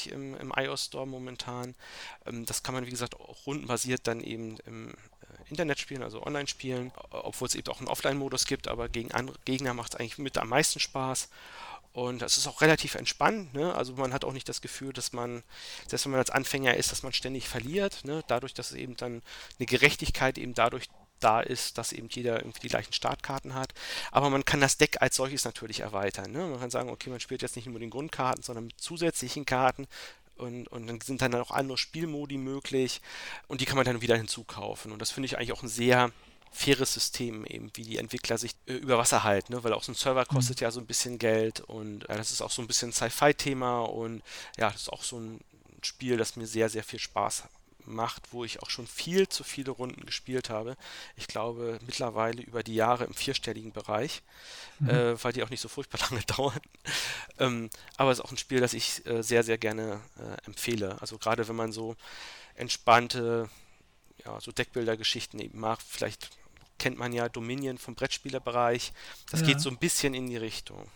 Euro 0.06 0.14
im, 0.14 0.36
im 0.36 0.52
iOS 0.56 0.86
Store 0.86 1.06
momentan. 1.06 1.74
Ähm, 2.26 2.44
das 2.46 2.62
kann 2.62 2.74
man, 2.74 2.86
wie 2.86 2.90
gesagt, 2.90 3.18
auch 3.18 3.46
rundenbasiert 3.46 4.06
dann 4.06 4.20
eben 4.20 4.58
im 4.66 4.90
äh, 4.90 4.94
Internet 5.50 5.78
spielen, 5.78 6.02
also 6.02 6.22
online 6.24 6.46
spielen, 6.46 6.92
obwohl 7.10 7.48
es 7.48 7.54
eben 7.54 7.68
auch 7.68 7.78
einen 7.78 7.88
Offline-Modus 7.88 8.46
gibt, 8.46 8.68
aber 8.68 8.88
gegen 8.88 9.12
andere 9.12 9.38
Gegner 9.44 9.74
macht 9.74 9.94
es 9.94 10.00
eigentlich 10.00 10.18
mit 10.18 10.38
am 10.38 10.48
meisten 10.48 10.80
Spaß. 10.80 11.28
Und 11.98 12.22
das 12.22 12.38
ist 12.38 12.46
auch 12.46 12.60
relativ 12.60 12.94
entspannt, 12.94 13.54
ne? 13.54 13.74
Also 13.74 13.94
man 13.94 14.12
hat 14.12 14.24
auch 14.24 14.32
nicht 14.32 14.48
das 14.48 14.60
Gefühl, 14.60 14.92
dass 14.92 15.12
man, 15.12 15.42
selbst 15.88 16.04
wenn 16.04 16.12
man 16.12 16.20
als 16.20 16.30
Anfänger 16.30 16.76
ist, 16.76 16.92
dass 16.92 17.02
man 17.02 17.12
ständig 17.12 17.48
verliert, 17.48 18.04
ne? 18.04 18.22
Dadurch, 18.28 18.54
dass 18.54 18.70
es 18.70 18.76
eben 18.76 18.96
dann 18.96 19.20
eine 19.58 19.66
Gerechtigkeit 19.66 20.38
eben 20.38 20.54
dadurch 20.54 20.88
da 21.18 21.40
ist, 21.40 21.76
dass 21.76 21.90
eben 21.92 22.08
jeder 22.08 22.36
irgendwie 22.36 22.60
die 22.60 22.68
gleichen 22.68 22.92
Startkarten 22.92 23.54
hat. 23.54 23.74
Aber 24.12 24.30
man 24.30 24.44
kann 24.44 24.60
das 24.60 24.76
Deck 24.76 25.02
als 25.02 25.16
solches 25.16 25.44
natürlich 25.44 25.80
erweitern. 25.80 26.30
Ne? 26.30 26.46
Man 26.46 26.60
kann 26.60 26.70
sagen, 26.70 26.90
okay, 26.90 27.10
man 27.10 27.18
spielt 27.18 27.42
jetzt 27.42 27.56
nicht 27.56 27.66
nur 27.66 27.72
mit 27.72 27.82
den 27.82 27.90
Grundkarten, 27.90 28.44
sondern 28.44 28.66
mit 28.66 28.78
zusätzlichen 28.80 29.44
Karten. 29.44 29.88
Und, 30.36 30.68
und 30.68 30.86
dann 30.86 31.00
sind 31.00 31.20
dann 31.20 31.34
auch 31.34 31.50
andere 31.50 31.78
Spielmodi 31.78 32.36
möglich 32.36 33.00
und 33.48 33.60
die 33.60 33.64
kann 33.64 33.74
man 33.74 33.84
dann 33.84 34.02
wieder 34.02 34.16
hinzukaufen. 34.16 34.92
Und 34.92 35.00
das 35.00 35.10
finde 35.10 35.26
ich 35.26 35.36
eigentlich 35.36 35.52
auch 35.52 35.64
ein 35.64 35.68
sehr 35.68 36.12
faires 36.50 36.94
System 36.94 37.44
eben, 37.44 37.70
wie 37.74 37.82
die 37.82 37.98
Entwickler 37.98 38.38
sich 38.38 38.52
äh, 38.66 38.74
über 38.74 38.98
Wasser 38.98 39.24
halten, 39.24 39.52
ne? 39.52 39.64
weil 39.64 39.72
auch 39.72 39.82
so 39.82 39.92
ein 39.92 39.96
Server 39.96 40.24
kostet 40.24 40.60
ja 40.60 40.70
so 40.70 40.80
ein 40.80 40.86
bisschen 40.86 41.18
Geld 41.18 41.60
und 41.60 42.08
äh, 42.08 42.16
das 42.16 42.32
ist 42.32 42.42
auch 42.42 42.50
so 42.50 42.62
ein 42.62 42.68
bisschen 42.68 42.92
Sci-Fi-Thema 42.92 43.82
und 43.82 44.22
ja, 44.56 44.70
das 44.70 44.82
ist 44.82 44.92
auch 44.92 45.02
so 45.02 45.18
ein 45.18 45.40
Spiel, 45.82 46.16
das 46.16 46.36
mir 46.36 46.46
sehr, 46.46 46.68
sehr 46.68 46.82
viel 46.84 46.98
Spaß 46.98 47.44
macht, 47.88 48.32
wo 48.32 48.44
ich 48.44 48.62
auch 48.62 48.70
schon 48.70 48.86
viel 48.86 49.28
zu 49.28 49.44
viele 49.44 49.70
Runden 49.70 50.04
gespielt 50.06 50.50
habe. 50.50 50.76
Ich 51.16 51.26
glaube 51.26 51.78
mittlerweile 51.86 52.42
über 52.42 52.62
die 52.62 52.74
Jahre 52.74 53.04
im 53.04 53.14
vierstelligen 53.14 53.72
Bereich, 53.72 54.22
äh, 54.86 55.14
weil 55.22 55.32
die 55.32 55.42
auch 55.42 55.50
nicht 55.50 55.60
so 55.60 55.68
furchtbar 55.68 56.00
lange 56.10 56.22
dauern. 56.24 56.60
ähm, 57.38 57.70
aber 57.96 58.10
es 58.10 58.18
ist 58.18 58.24
auch 58.24 58.30
ein 58.30 58.38
Spiel, 58.38 58.60
das 58.60 58.74
ich 58.74 59.04
äh, 59.06 59.22
sehr, 59.22 59.42
sehr 59.42 59.58
gerne 59.58 60.00
äh, 60.18 60.46
empfehle. 60.46 61.00
Also 61.00 61.18
gerade 61.18 61.48
wenn 61.48 61.56
man 61.56 61.72
so 61.72 61.96
entspannte, 62.54 63.48
ja, 64.24 64.40
so 64.40 64.52
Deckbilder-Geschichten 64.52 65.38
eben 65.38 65.60
mag, 65.60 65.80
vielleicht 65.82 66.30
kennt 66.78 66.98
man 66.98 67.12
ja 67.12 67.28
Dominion 67.28 67.78
vom 67.78 67.94
Brettspielerbereich. 67.94 68.92
Das 69.30 69.40
Ja. 69.40 69.46
geht 69.46 69.60
so 69.60 69.70
ein 69.70 69.78
bisschen 69.78 70.14
in 70.14 70.26
die 70.28 70.36
Richtung. 70.36 70.88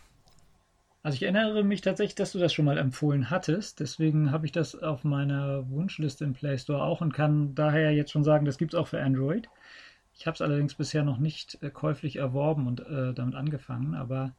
Also 1.04 1.14
ich 1.16 1.22
erinnere 1.22 1.62
mich 1.64 1.80
tatsächlich, 1.80 2.14
dass 2.16 2.32
du 2.32 2.38
das 2.40 2.52
schon 2.52 2.64
mal 2.64 2.76
empfohlen 2.78 3.30
hattest. 3.30 3.78
Deswegen 3.80 4.30
habe 4.32 4.46
ich 4.46 4.52
das 4.52 4.74
auf 4.74 5.04
meiner 5.04 5.68
Wunschliste 5.70 6.24
im 6.24 6.32
Play 6.32 6.58
Store 6.58 6.82
auch 6.82 7.00
und 7.00 7.12
kann 7.14 7.54
daher 7.54 7.92
jetzt 7.92 8.10
schon 8.12 8.24
sagen, 8.24 8.46
das 8.46 8.58
gibt 8.58 8.74
es 8.74 8.78
auch 8.78 8.88
für 8.88 9.00
Android. 9.02 9.48
Ich 10.14 10.26
habe 10.26 10.34
es 10.34 10.42
allerdings 10.42 10.74
bisher 10.74 11.04
noch 11.04 11.18
nicht 11.18 11.62
äh, 11.62 11.70
käuflich 11.70 12.16
erworben 12.16 12.66
und 12.66 12.80
äh, 12.80 13.14
damit 13.14 13.34
angefangen, 13.34 13.94
aber 13.94 14.34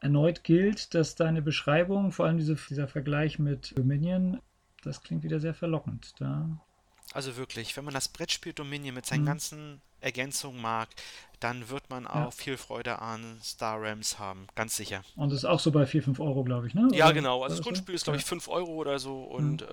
erneut 0.00 0.42
gilt, 0.42 0.94
dass 0.94 1.16
deine 1.16 1.42
Beschreibung, 1.42 2.10
vor 2.12 2.24
allem 2.26 2.38
diese, 2.38 2.54
dieser 2.54 2.88
Vergleich 2.88 3.38
mit 3.38 3.76
Dominion, 3.76 4.40
das 4.82 5.02
klingt 5.02 5.22
wieder 5.22 5.38
sehr 5.40 5.54
verlockend. 5.54 6.14
Da, 6.18 6.48
Also 7.16 7.36
wirklich, 7.36 7.76
wenn 7.76 7.84
man 7.86 7.94
das 7.94 8.08
Brettspiel 8.08 8.52
Dominion 8.52 8.94
mit 8.94 9.06
seinen 9.06 9.22
Mhm. 9.22 9.26
ganzen 9.26 9.80
Ergänzungen 10.00 10.60
mag, 10.60 10.88
dann 11.40 11.68
wird 11.70 11.88
man 11.88 12.06
auch 12.06 12.32
viel 12.32 12.56
Freude 12.58 13.00
an 13.00 13.40
Star 13.42 13.80
Realms 13.80 14.18
haben, 14.18 14.46
ganz 14.54 14.76
sicher. 14.76 15.02
und 15.16 15.30
das 15.30 15.38
ist 15.38 15.44
auch 15.46 15.58
so 15.60 15.70
bei 15.72 15.86
4, 15.86 16.02
5 16.02 16.20
Euro, 16.20 16.44
glaube 16.44 16.66
ich, 16.66 16.74
ne? 16.74 16.88
Ja, 16.92 17.06
Oder- 17.06 17.14
genau. 17.14 17.42
Also 17.42 17.56
das 17.56 17.58
so? 17.58 17.64
Grundspiel 17.64 17.94
ist, 17.94 18.04
glaube 18.04 18.18
ich, 18.18 18.22
Ja. 18.24 18.28
5 18.28 18.48
Euro 18.48 18.72
oder 18.72 18.98
so. 18.98 19.22
Und 19.24 19.62
äh, 19.62 19.66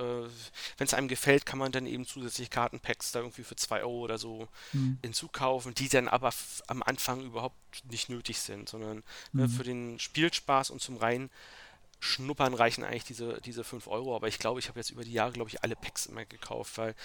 wenn 0.77 0.87
es 0.87 0.93
einem 0.93 1.09
gefällt, 1.09 1.45
kann 1.45 1.59
man 1.59 1.71
dann 1.73 1.85
eben 1.85 2.05
zusätzlich 2.05 2.49
Kartenpacks 2.49 3.11
da 3.11 3.19
irgendwie 3.19 3.43
für 3.43 3.55
2 3.57 3.81
Euro 3.81 3.99
oder 3.99 4.17
so 4.17 4.47
Hm. 4.71 4.97
hinzukaufen, 5.03 5.73
die 5.73 5.89
dann 5.89 6.07
aber 6.07 6.31
am 6.67 6.81
Anfang 6.83 7.21
überhaupt 7.21 7.57
nicht 7.89 8.07
nötig 8.09 8.39
sind, 8.39 8.69
sondern 8.69 9.03
ne, 9.33 9.47
Mhm. 9.47 9.49
für 9.49 9.63
den 9.63 9.99
Spielspaß 9.99 10.69
und 10.69 10.81
zum 10.81 10.95
rein 10.97 11.29
Schnuppern 12.03 12.53
reichen 12.53 12.83
eigentlich 12.83 13.05
diese, 13.05 13.39
diese 13.41 13.63
5 13.63 13.87
Euro, 13.87 14.15
aber 14.15 14.27
ich 14.27 14.37
glaube, 14.37 14.59
ich 14.59 14.67
habe 14.67 14.79
jetzt 14.79 14.89
über 14.89 15.03
die 15.03 15.13
Jahre, 15.13 15.31
glaube 15.31 15.49
ich, 15.49 15.63
alle 15.63 15.75
Packs 15.75 16.05
immer 16.05 16.25
gekauft, 16.25 16.77
weil 16.77 16.95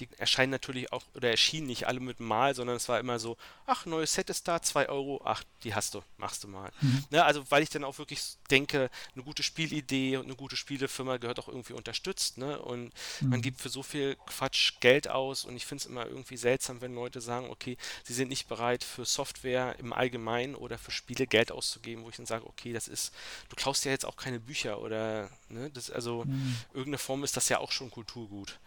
die 0.00 0.08
erscheinen 0.18 0.50
natürlich 0.50 0.92
auch, 0.92 1.04
oder 1.14 1.30
erschienen 1.30 1.68
nicht 1.68 1.86
alle 1.86 2.00
mit 2.00 2.18
Mal, 2.18 2.54
sondern 2.56 2.76
es 2.76 2.88
war 2.88 2.98
immer 2.98 3.20
so, 3.20 3.36
ach, 3.66 3.86
neues 3.86 4.14
Set 4.14 4.30
ist 4.30 4.48
da, 4.48 4.60
2 4.60 4.88
Euro, 4.88 5.20
ach, 5.24 5.44
die 5.62 5.74
hast 5.74 5.94
du, 5.94 6.02
machst 6.16 6.42
du 6.42 6.48
mal. 6.48 6.72
Ne, 7.10 7.24
also, 7.24 7.48
weil 7.50 7.62
ich 7.62 7.70
dann 7.70 7.84
auch 7.84 7.98
wirklich 7.98 8.20
denke, 8.50 8.90
eine 9.14 9.22
gute 9.22 9.42
Spielidee 9.44 10.16
und 10.16 10.24
eine 10.24 10.34
gute 10.34 10.56
Spielefirma 10.56 11.18
gehört 11.18 11.38
auch 11.38 11.48
irgendwie 11.48 11.74
unterstützt, 11.74 12.38
ne, 12.38 12.58
und 12.60 12.92
man 13.20 13.40
gibt 13.42 13.60
für 13.60 13.68
so 13.68 13.84
viel 13.84 14.16
Quatsch 14.26 14.80
Geld 14.80 15.08
aus 15.08 15.44
und 15.44 15.56
ich 15.56 15.66
finde 15.66 15.82
es 15.82 15.86
immer 15.86 16.06
irgendwie 16.06 16.36
seltsam, 16.36 16.80
wenn 16.80 16.94
Leute 16.94 17.20
sagen, 17.20 17.48
okay, 17.50 17.76
sie 18.02 18.14
sind 18.14 18.28
nicht 18.28 18.48
bereit 18.48 18.82
für 18.82 19.04
Software 19.04 19.76
im 19.78 19.92
Allgemeinen 19.92 20.56
oder 20.56 20.78
für 20.78 20.90
Spiele 20.90 21.26
Geld 21.26 21.52
auszugeben, 21.52 22.02
wo 22.02 22.08
ich 22.08 22.16
dann 22.16 22.26
sage, 22.26 22.46
okay, 22.46 22.72
das 22.72 22.88
ist, 22.88 23.14
du 23.48 23.56
klaust 23.56 23.84
ja 23.84 23.92
jetzt 23.92 24.04
auch 24.04 24.16
keine 24.16 24.47
Bücher 24.48 24.80
oder, 24.80 25.28
ne, 25.48 25.70
das, 25.72 25.90
also 25.90 26.24
irgendeine 26.72 26.98
Form 26.98 27.22
ist 27.22 27.36
das 27.36 27.48
ja 27.48 27.58
auch 27.58 27.70
schon 27.70 27.90
Kulturgut. 27.90 28.58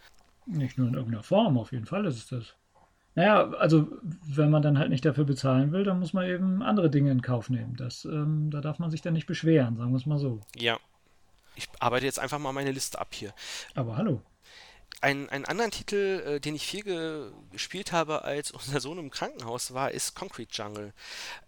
Nicht 0.46 0.78
nur 0.78 0.88
in 0.88 0.94
irgendeiner 0.94 1.22
Form, 1.22 1.58
auf 1.58 1.72
jeden 1.72 1.86
Fall 1.86 2.06
ist 2.06 2.16
es 2.16 2.26
das. 2.28 2.54
Naja, 3.14 3.50
also 3.58 3.88
wenn 4.24 4.50
man 4.50 4.62
dann 4.62 4.78
halt 4.78 4.88
nicht 4.88 5.04
dafür 5.04 5.24
bezahlen 5.24 5.72
will, 5.72 5.84
dann 5.84 6.00
muss 6.00 6.14
man 6.14 6.26
eben 6.26 6.62
andere 6.62 6.88
Dinge 6.88 7.10
in 7.10 7.20
Kauf 7.20 7.50
nehmen. 7.50 7.76
Das, 7.76 8.06
ähm, 8.06 8.50
da 8.50 8.62
darf 8.62 8.78
man 8.78 8.90
sich 8.90 9.02
dann 9.02 9.12
nicht 9.12 9.26
beschweren, 9.26 9.76
sagen 9.76 9.90
wir 9.92 9.98
es 9.98 10.06
mal 10.06 10.18
so. 10.18 10.40
Ja. 10.56 10.78
Ich 11.54 11.68
arbeite 11.80 12.06
jetzt 12.06 12.18
einfach 12.18 12.38
mal 12.38 12.52
meine 12.52 12.72
Liste 12.72 12.98
ab 12.98 13.08
hier. 13.12 13.34
Aber 13.74 13.98
hallo. 13.98 14.22
Ein, 15.02 15.28
einen 15.30 15.44
anderen 15.44 15.72
Titel, 15.72 16.22
äh, 16.24 16.40
den 16.40 16.54
ich 16.54 16.66
viel 16.66 16.84
ge 16.84 17.30
gespielt 17.50 17.92
habe, 17.92 18.22
als 18.22 18.50
unser 18.52 18.80
Sohn 18.80 18.98
im 18.98 19.10
Krankenhaus 19.10 19.74
war, 19.74 19.90
ist 19.90 20.14
Concrete 20.14 20.52
Jungle. 20.52 20.92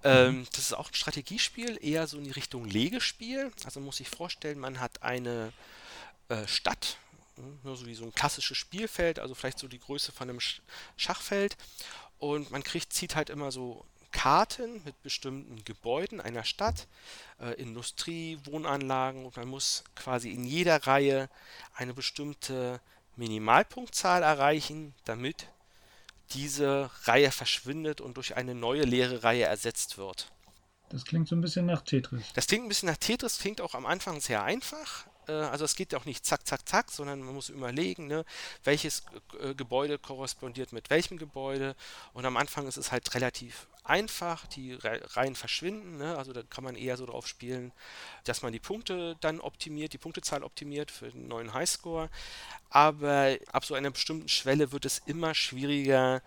Ähm, 0.03 0.47
das 0.51 0.59
ist 0.61 0.73
auch 0.75 0.91
ein 0.91 0.95
Strategiespiel, 0.95 1.79
eher 1.81 2.07
so 2.07 2.19
in 2.19 2.25
die 2.25 2.33
Richtung 2.33 2.65
Legespiel. 2.67 3.53
Also 3.65 3.81
man 3.81 3.87
muss 3.87 3.99
sich 3.99 4.11
vorstellen, 4.11 4.59
man 4.59 4.81
hat 4.81 5.03
eine 5.03 5.53
äh, 6.29 6.47
Stadt, 6.49 6.99
hm, 7.37 7.61
nur 7.63 7.77
so 7.77 7.87
wie 7.87 7.95
so 7.95 8.05
ein 8.05 8.13
klassisches 8.13 8.59
Spielfeld, 8.59 9.21
also 9.21 9.35
vielleicht 9.35 9.61
so 9.61 9.69
die 9.69 9.79
Größe 9.79 10.11
von 10.11 10.29
einem 10.29 10.41
Sch 10.41 10.61
Schachfeld. 10.97 11.57
Und 12.19 12.51
man 12.51 12.65
kriegt, 12.65 12.93
zieht 12.93 13.15
halt 13.15 13.31
immer 13.31 13.53
so 13.53 13.85
Karten 14.11 14.83
mit 14.85 15.01
bestimmten 15.03 15.65
Gebäuden 15.65 16.21
einer 16.21 16.45
Stadt, 16.45 16.89
äh, 17.41 17.53
Industrie, 17.55 18.39
Wohnanlagen 18.45 19.25
und 19.25 19.37
man 19.37 19.49
muss 19.49 19.85
quasi 19.95 20.31
in 20.31 20.45
jeder 20.45 20.87
Reihe 20.87 21.29
eine 21.75 21.95
bestimmte 21.95 22.81
Minimalpunktzahl 23.17 24.23
erreichen, 24.23 24.95
damit 25.05 25.49
diese 26.31 26.91
Reihe 27.05 27.31
verschwindet 27.31 28.01
und 28.01 28.17
durch 28.17 28.37
eine 28.37 28.55
neue 28.55 28.83
leere 28.83 29.23
Reihe 29.23 29.45
ersetzt 29.45 29.99
wird. 29.99 30.33
Das 30.89 31.05
klingt 31.05 31.29
so 31.29 31.37
ein 31.37 31.41
bisschen 31.41 31.67
nach 31.67 31.83
Tetris. 31.83 32.33
Das 32.35 32.47
klingt 32.47 32.65
ein 32.65 32.69
bisschen 32.69 32.89
nach 32.89 32.97
Tetris, 32.97 33.39
klingt 33.39 33.61
auch 33.61 33.75
am 33.75 33.87
Anfang 33.87 34.21
sehr 34.21 34.43
einfach. 34.43 35.07
Äh, 35.29 35.33
also 35.33 35.65
es 35.65 35.77
geht 35.77 35.95
auch 35.95 36.05
nicht 36.05 36.25
zack, 36.25 36.47
zack, 36.47 36.69
zack, 36.69 36.91
sondern 36.91 37.21
man 37.21 37.35
muss 37.35 37.49
überlegen, 37.49 38.07
ne, 38.07 38.25
welches 38.65 39.03
äh, 39.41 39.55
Gebäude 39.55 39.99
korrespondiert 39.99 40.73
mit 40.73 40.91
welchem 40.91 41.19
Gebäude. 41.19 41.77
Und 42.13 42.25
am 42.25 42.37
Anfang 42.37 42.67
ist 42.67 42.77
es 42.77 42.93
halt 42.93 43.15
relativ 43.15 43.67
einfach, 43.85 44.47
die 44.47 44.75
Reihen 44.75 45.37
verschwinden. 45.37 45.99
Ne? 45.99 46.17
Also 46.17 46.33
da 46.33 46.43
kann 46.43 46.65
man 46.65 46.75
eher 46.75 46.97
so 46.97 47.07
drauf 47.07 47.27
spielen, 47.27 47.73
dass 48.25 48.43
man 48.43 48.53
die 48.53 48.61
Punkte 48.61 49.17
dann 49.21 49.41
optimiert, 49.41 49.93
die 49.93 49.99
Punktezahl 49.99 50.43
optimiert 50.43 50.91
für 50.91 51.11
den 51.11 51.29
neuen 51.29 51.53
Highscore. 51.53 52.09
Aber 52.71 53.37
ab 53.53 53.65
so 53.65 53.75
einer 53.75 53.91
bestimmten 53.91 54.29
Schwelle 54.29 54.73
wird 54.73 54.87
es 54.87 55.03
immer 55.07 55.35
schwieriger, 55.35 56.23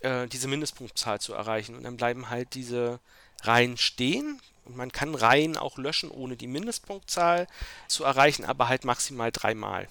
äh, 0.00 0.26
diese 0.28 0.48
Mindestpunktzahl 0.48 1.20
zu 1.20 1.34
erreichen. 1.34 1.76
Und 1.76 1.84
dann 1.84 1.96
bleiben 1.96 2.30
halt 2.30 2.54
diese 2.54 3.00
Reihen 3.42 3.76
stehen. 3.76 4.40
Und 4.68 4.76
man 4.76 4.92
kann 4.92 5.14
Reihen 5.14 5.56
auch 5.56 5.78
löschen, 5.78 6.10
ohne 6.10 6.36
die 6.36 6.46
Mindestpunktzahl 6.46 7.46
zu 7.88 8.04
erreichen, 8.04 8.44
aber 8.44 8.68
halt 8.68 8.84
maximal 8.84 9.32
dreimal. 9.32 9.88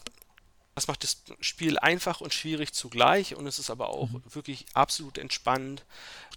Das 0.75 0.87
macht 0.87 1.03
das 1.03 1.23
Spiel 1.39 1.79
einfach 1.79 2.21
und 2.21 2.35
schwierig 2.35 2.71
zugleich 2.71 3.33
und 3.33 3.47
es 3.47 3.57
ist 3.57 3.71
aber 3.71 3.89
auch 3.89 4.11
mhm. 4.11 4.21
wirklich 4.29 4.67
absolut 4.75 5.17
entspannt. 5.17 5.83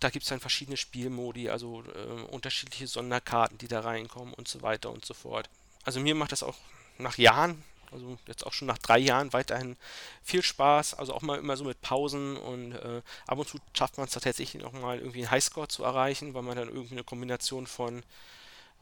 Da 0.00 0.08
gibt 0.08 0.22
es 0.22 0.30
dann 0.30 0.40
verschiedene 0.40 0.78
Spielmodi, 0.78 1.50
also 1.50 1.84
äh, 1.94 2.22
unterschiedliche 2.22 2.86
Sonderkarten, 2.86 3.58
die 3.58 3.68
da 3.68 3.80
reinkommen 3.80 4.32
und 4.32 4.48
so 4.48 4.62
weiter 4.62 4.90
und 4.90 5.04
so 5.04 5.12
fort. 5.12 5.50
Also 5.84 6.00
mir 6.00 6.14
macht 6.14 6.32
das 6.32 6.42
auch 6.42 6.56
nach 6.96 7.18
Jahren, 7.18 7.62
also 7.92 8.18
jetzt 8.26 8.46
auch 8.46 8.52
schon 8.52 8.68
nach 8.68 8.78
drei 8.78 8.98
Jahren 8.98 9.32
weiterhin 9.32 9.76
viel 10.22 10.42
Spaß, 10.42 10.94
also 10.94 11.14
auch 11.14 11.22
mal 11.22 11.38
immer 11.38 11.56
so 11.56 11.64
mit 11.64 11.80
Pausen 11.80 12.36
und 12.36 12.72
äh, 12.72 13.02
ab 13.26 13.38
und 13.38 13.48
zu 13.48 13.58
schafft 13.72 13.98
man 13.98 14.06
es 14.06 14.12
tatsächlich 14.12 14.54
noch 14.54 14.72
mal 14.72 14.98
irgendwie 14.98 15.20
einen 15.20 15.30
Highscore 15.30 15.68
zu 15.68 15.84
erreichen, 15.84 16.34
weil 16.34 16.42
man 16.42 16.56
dann 16.56 16.68
irgendwie 16.68 16.94
eine 16.94 17.04
Kombination 17.04 17.66
von 17.66 18.02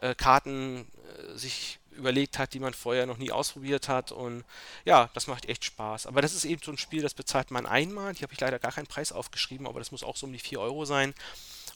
äh, 0.01 0.14
Karten 0.14 0.87
äh, 1.18 1.37
sich 1.37 1.79
überlegt 1.99 2.38
hat, 2.38 2.55
die 2.55 2.61
man 2.61 2.75
vorher 2.75 3.07
noch 3.07 3.18
nie 3.18 3.33
ausprobiert 3.33 3.88
hat. 3.88 4.12
Und 4.12 4.44
ja, 4.85 5.11
das 5.14 5.27
macht 5.27 5.47
echt 5.49 5.64
Spaß. 5.64 6.07
Aber 6.07 6.23
das 6.23 6.35
ist 6.35 6.44
eben 6.44 6.62
so 6.64 6.71
ein 6.71 6.79
Spiel, 6.79 7.03
das 7.03 7.14
bezahlt 7.14 7.51
man 7.51 7.66
einmal. 7.66 8.14
Hier 8.14 8.23
habe 8.23 8.33
ich 8.33 8.40
leider 8.40 8.59
gar 8.59 8.73
keinen 8.73 8.87
Preis 8.87 9.12
aufgeschrieben, 9.12 9.66
aber 9.66 9.81
das 9.81 9.90
muss 9.90 10.05
auch 10.05 10.16
so 10.16 10.27
um 10.27 10.33
die 10.33 10.38
4 10.38 10.61
Euro 10.61 10.85
sein. 10.85 11.14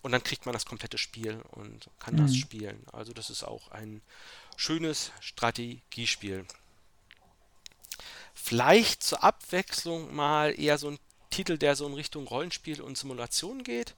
Und 0.03 0.13
dann 0.13 0.23
kriegt 0.23 0.47
man 0.47 0.53
das 0.53 0.67
komplette 0.67 0.99
Spiel 0.99 1.41
und 1.51 1.89
kann 1.99 2.15
mhm. 2.15 2.27
das 2.27 2.37
spielen. 2.37 2.85
Also 2.93 3.13
das 3.13 3.31
ist 3.31 3.45
auch 3.45 3.71
ein 3.71 4.01
schönes 4.57 5.13
Strategiespiel. 5.21 6.47
Vielleicht 8.45 9.05
zur 9.05 9.23
Abwechslung 9.23 10.13
mal 10.15 10.59
eher 10.59 10.77
so 10.77 10.91
ein 10.91 10.99
Titel, 11.31 11.59
der 11.59 11.77
so 11.77 11.87
in 11.87 11.95
Richtung 11.95 12.27
Rollenspiel 12.27 12.81
und 12.81 12.99
Simulation 12.99 13.63
geht. 13.63 13.95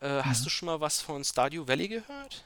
Äh, 0.00 0.18
mhm. 0.18 0.24
Hast 0.24 0.46
du 0.46 0.50
schon 0.50 0.66
mal 0.66 0.80
was 0.80 1.00
von 1.00 1.24
Stardew 1.24 1.66
Valley 1.66 1.88
gehört? 1.88 2.44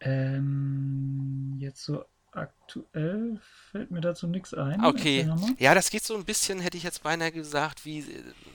Ähm, 0.00 1.56
jetzt 1.58 1.84
so 1.84 2.04
aktuell 2.30 3.40
fällt 3.72 3.90
mir 3.90 4.00
dazu 4.00 4.28
nichts 4.28 4.54
ein. 4.54 4.84
Okay. 4.84 5.28
Ja, 5.58 5.74
das 5.74 5.90
geht 5.90 6.04
so 6.04 6.14
ein 6.14 6.24
bisschen, 6.24 6.60
hätte 6.60 6.76
ich 6.76 6.84
jetzt 6.84 7.02
beinahe 7.02 7.32
gesagt, 7.32 7.84
wie 7.84 8.04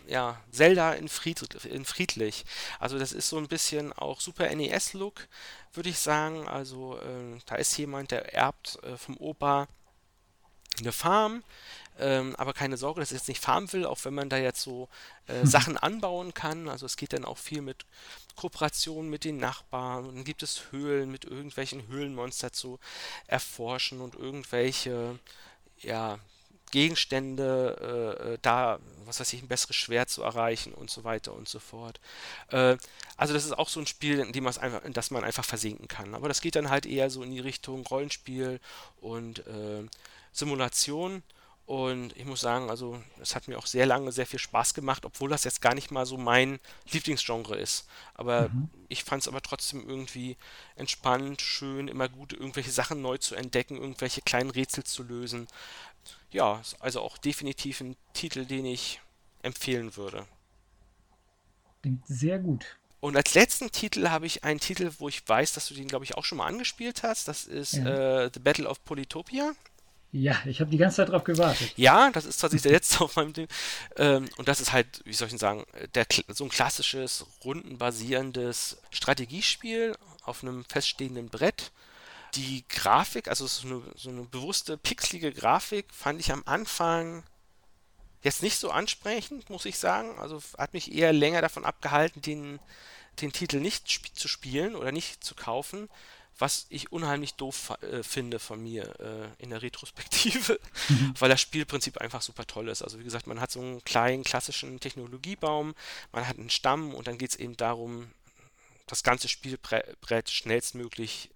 ja, 0.07 0.39
Zelda 0.51 0.93
in, 0.93 1.09
Fried, 1.09 1.41
in 1.65 1.83
Friedlich. 1.83 2.45
Also 2.79 2.97
das 2.97 3.11
ist 3.11 3.27
so 3.27 3.37
ein 3.37 3.49
bisschen 3.49 3.91
auch 3.91 4.21
Super 4.21 4.53
NES-Look, 4.55 5.27
würde 5.73 5.89
ich 5.89 5.99
sagen. 5.99 6.47
Also 6.47 6.97
äh, 6.99 7.39
da 7.45 7.55
ist 7.55 7.77
jemand, 7.77 8.11
der 8.11 8.33
erbt 8.33 8.79
äh, 8.83 8.95
vom 8.95 9.17
Opa 9.17 9.67
eine 10.81 10.91
Farm, 10.91 11.43
ähm, 11.99 12.35
aber 12.37 12.53
keine 12.53 12.77
Sorge, 12.77 12.99
dass 13.01 13.11
es 13.11 13.17
jetzt 13.17 13.27
nicht 13.27 13.43
Farmville, 13.43 13.89
auch 13.89 14.03
wenn 14.05 14.13
man 14.13 14.29
da 14.29 14.37
jetzt 14.37 14.61
so 14.61 14.87
äh, 15.27 15.45
Sachen 15.45 15.77
anbauen 15.77 16.33
kann. 16.33 16.69
Also 16.69 16.85
es 16.85 16.97
geht 16.97 17.13
dann 17.13 17.25
auch 17.25 17.37
viel 17.37 17.61
mit 17.61 17.85
Kooperation 18.35 19.09
mit 19.09 19.25
den 19.25 19.37
Nachbarn 19.37 20.05
und 20.05 20.15
dann 20.15 20.23
gibt 20.23 20.43
es 20.43 20.71
Höhlen 20.71 21.11
mit 21.11 21.25
irgendwelchen 21.25 21.87
Höhlenmonster 21.87 22.53
zu 22.53 22.79
erforschen 23.27 23.99
und 23.99 24.15
irgendwelche 24.15 25.19
ja, 25.79 26.19
Gegenstände 26.71 28.17
äh, 28.21 28.33
äh, 28.33 28.37
da, 28.41 28.79
was 29.05 29.19
weiß 29.19 29.33
ich, 29.33 29.41
ein 29.41 29.47
besseres 29.47 29.75
Schwert 29.75 30.09
zu 30.09 30.21
erreichen 30.23 30.73
und 30.73 30.89
so 30.89 31.03
weiter 31.03 31.33
und 31.33 31.49
so 31.49 31.59
fort. 31.59 31.99
Äh, 32.49 32.77
also 33.17 33.33
das 33.33 33.45
ist 33.45 33.57
auch 33.57 33.69
so 33.69 33.79
ein 33.79 33.87
Spiel, 33.87 34.19
in 34.19 34.31
dem 34.31 34.43
man 34.43 34.55
einfach, 34.57 34.85
in 34.85 34.93
das 34.93 35.11
man 35.11 35.23
einfach 35.23 35.45
versinken 35.45 35.87
kann. 35.87 36.15
Aber 36.15 36.27
das 36.27 36.41
geht 36.41 36.55
dann 36.55 36.69
halt 36.69 36.85
eher 36.85 37.09
so 37.09 37.23
in 37.23 37.31
die 37.31 37.39
Richtung 37.39 37.85
Rollenspiel 37.85 38.59
und 39.01 39.39
äh, 39.47 39.83
Simulation. 40.31 41.23
Und 41.65 42.17
ich 42.17 42.25
muss 42.25 42.41
sagen, 42.41 42.71
also 42.71 42.99
es 43.21 43.35
hat 43.35 43.47
mir 43.47 43.59
auch 43.59 43.67
sehr 43.67 43.85
lange 43.85 44.11
sehr 44.11 44.25
viel 44.25 44.39
Spaß 44.39 44.73
gemacht, 44.73 45.05
obwohl 45.05 45.29
das 45.29 45.43
jetzt 45.43 45.61
gar 45.61 45.75
nicht 45.75 45.91
mal 45.91 46.07
so 46.07 46.17
mein 46.17 46.59
Lieblingsgenre 46.91 47.55
ist. 47.55 47.87
Aber 48.15 48.49
mhm. 48.49 48.69
ich 48.87 49.03
fand 49.03 49.21
es 49.21 49.27
aber 49.27 49.39
trotzdem 49.43 49.87
irgendwie 49.87 50.35
entspannt, 50.75 51.43
schön, 51.43 51.87
immer 51.87 52.09
gut, 52.09 52.33
irgendwelche 52.33 52.71
Sachen 52.71 53.03
neu 53.03 53.19
zu 53.19 53.35
entdecken, 53.35 53.77
irgendwelche 53.77 54.23
kleinen 54.23 54.49
Rätsel 54.49 54.83
zu 54.83 55.03
lösen. 55.03 55.45
Ja, 56.31 56.63
also 56.79 57.01
auch 57.01 57.19
definitiv 57.19 57.81
ein 57.81 57.95
Titel, 58.13 58.45
den 58.45 58.65
ich 58.65 58.99
empfehlen 59.43 59.95
würde. 59.95 60.25
Klingt 61.83 62.07
sehr 62.07 62.39
gut. 62.39 62.65
Und 62.99 63.15
als 63.15 63.33
letzten 63.33 63.71
Titel 63.71 64.09
habe 64.09 64.25
ich 64.25 64.43
einen 64.43 64.59
Titel, 64.59 64.91
wo 64.97 65.07
ich 65.07 65.27
weiß, 65.27 65.53
dass 65.53 65.67
du 65.67 65.73
den, 65.73 65.87
glaube 65.87 66.03
ich, 66.03 66.15
auch 66.15 66.25
schon 66.25 66.39
mal 66.39 66.47
angespielt 66.47 67.03
hast. 67.03 67.27
Das 67.27 67.45
ist 67.45 67.73
ja. 67.73 68.23
äh, 68.23 68.31
The 68.33 68.39
Battle 68.39 68.67
of 68.67 68.83
Polytopia. 68.83 69.53
Ja, 70.11 70.41
ich 70.45 70.59
habe 70.59 70.71
die 70.71 70.77
ganze 70.77 70.97
Zeit 70.97 71.09
darauf 71.09 71.23
gewartet. 71.23 71.71
Ja, 71.75 72.09
das 72.09 72.25
ist 72.25 72.37
tatsächlich 72.37 72.63
der 72.63 72.71
letzte 72.71 73.01
auf 73.03 73.15
meinem 73.15 73.33
Ding. 73.33 73.47
Ähm, 73.95 74.27
und 74.37 74.47
das 74.47 74.59
ist 74.59 74.71
halt, 74.71 75.01
wie 75.05 75.13
soll 75.13 75.27
ich 75.27 75.33
denn 75.33 75.39
sagen, 75.39 75.65
der, 75.93 76.07
so 76.29 76.45
ein 76.45 76.49
klassisches, 76.49 77.25
rundenbasierendes 77.43 78.77
Strategiespiel 78.89 79.95
auf 80.23 80.43
einem 80.43 80.65
feststehenden 80.65 81.29
Brett. 81.29 81.71
Die 82.35 82.65
Grafik, 82.69 83.27
also 83.27 83.45
so 83.47 83.67
eine, 83.67 83.81
so 83.95 84.09
eine 84.09 84.23
bewusste, 84.23 84.77
pixelige 84.77 85.31
Grafik, 85.31 85.85
fand 85.91 86.19
ich 86.19 86.31
am 86.31 86.43
Anfang 86.45 87.23
jetzt 88.21 88.43
nicht 88.43 88.57
so 88.57 88.71
ansprechend, 88.71 89.49
muss 89.49 89.65
ich 89.65 89.77
sagen. 89.77 90.17
Also 90.19 90.41
hat 90.57 90.73
mich 90.73 90.93
eher 90.93 91.13
länger 91.13 91.41
davon 91.41 91.65
abgehalten, 91.65 92.21
den, 92.21 92.59
den 93.21 93.31
Titel 93.31 93.59
nicht 93.59 93.85
sp 93.89 94.09
zu 94.13 94.27
spielen 94.27 94.75
oder 94.75 94.91
nicht 94.91 95.23
zu 95.23 95.35
kaufen 95.35 95.87
was 96.39 96.65
ich 96.69 96.91
unheimlich 96.91 97.36
doof 97.36 97.73
äh, 97.82 98.02
finde 98.02 98.39
von 98.39 98.63
mir 98.63 98.99
äh, 98.99 99.43
in 99.43 99.49
der 99.49 99.62
Retrospektive, 99.62 100.60
mhm. 100.88 101.13
weil 101.19 101.30
das 101.30 101.41
Spielprinzip 101.41 101.97
einfach 101.97 102.21
super 102.21 102.47
toll 102.47 102.69
ist. 102.69 102.82
Also 102.82 102.99
wie 102.99 103.04
gesagt, 103.04 103.28
man 103.28 103.41
hat 103.41 103.52
so 103.52 103.60
einen 103.60 103.84
kleinen 103.84 104.23
klassischen 104.23 104.80
Technologiebaum, 104.80 105.75
man 106.12 106.28
hat 106.28 106.38
einen 106.38 106.49
Stamm 106.49 106.93
und 106.93 107.08
dann 107.08 107.17
geht 107.17 107.32
es 107.32 107.36
eben 107.36 107.58
darum, 107.58 108.12
das 108.88 109.04
ganze 109.04 109.28
Spielbrett 109.28 110.30
schnellstmöglich 110.30 111.30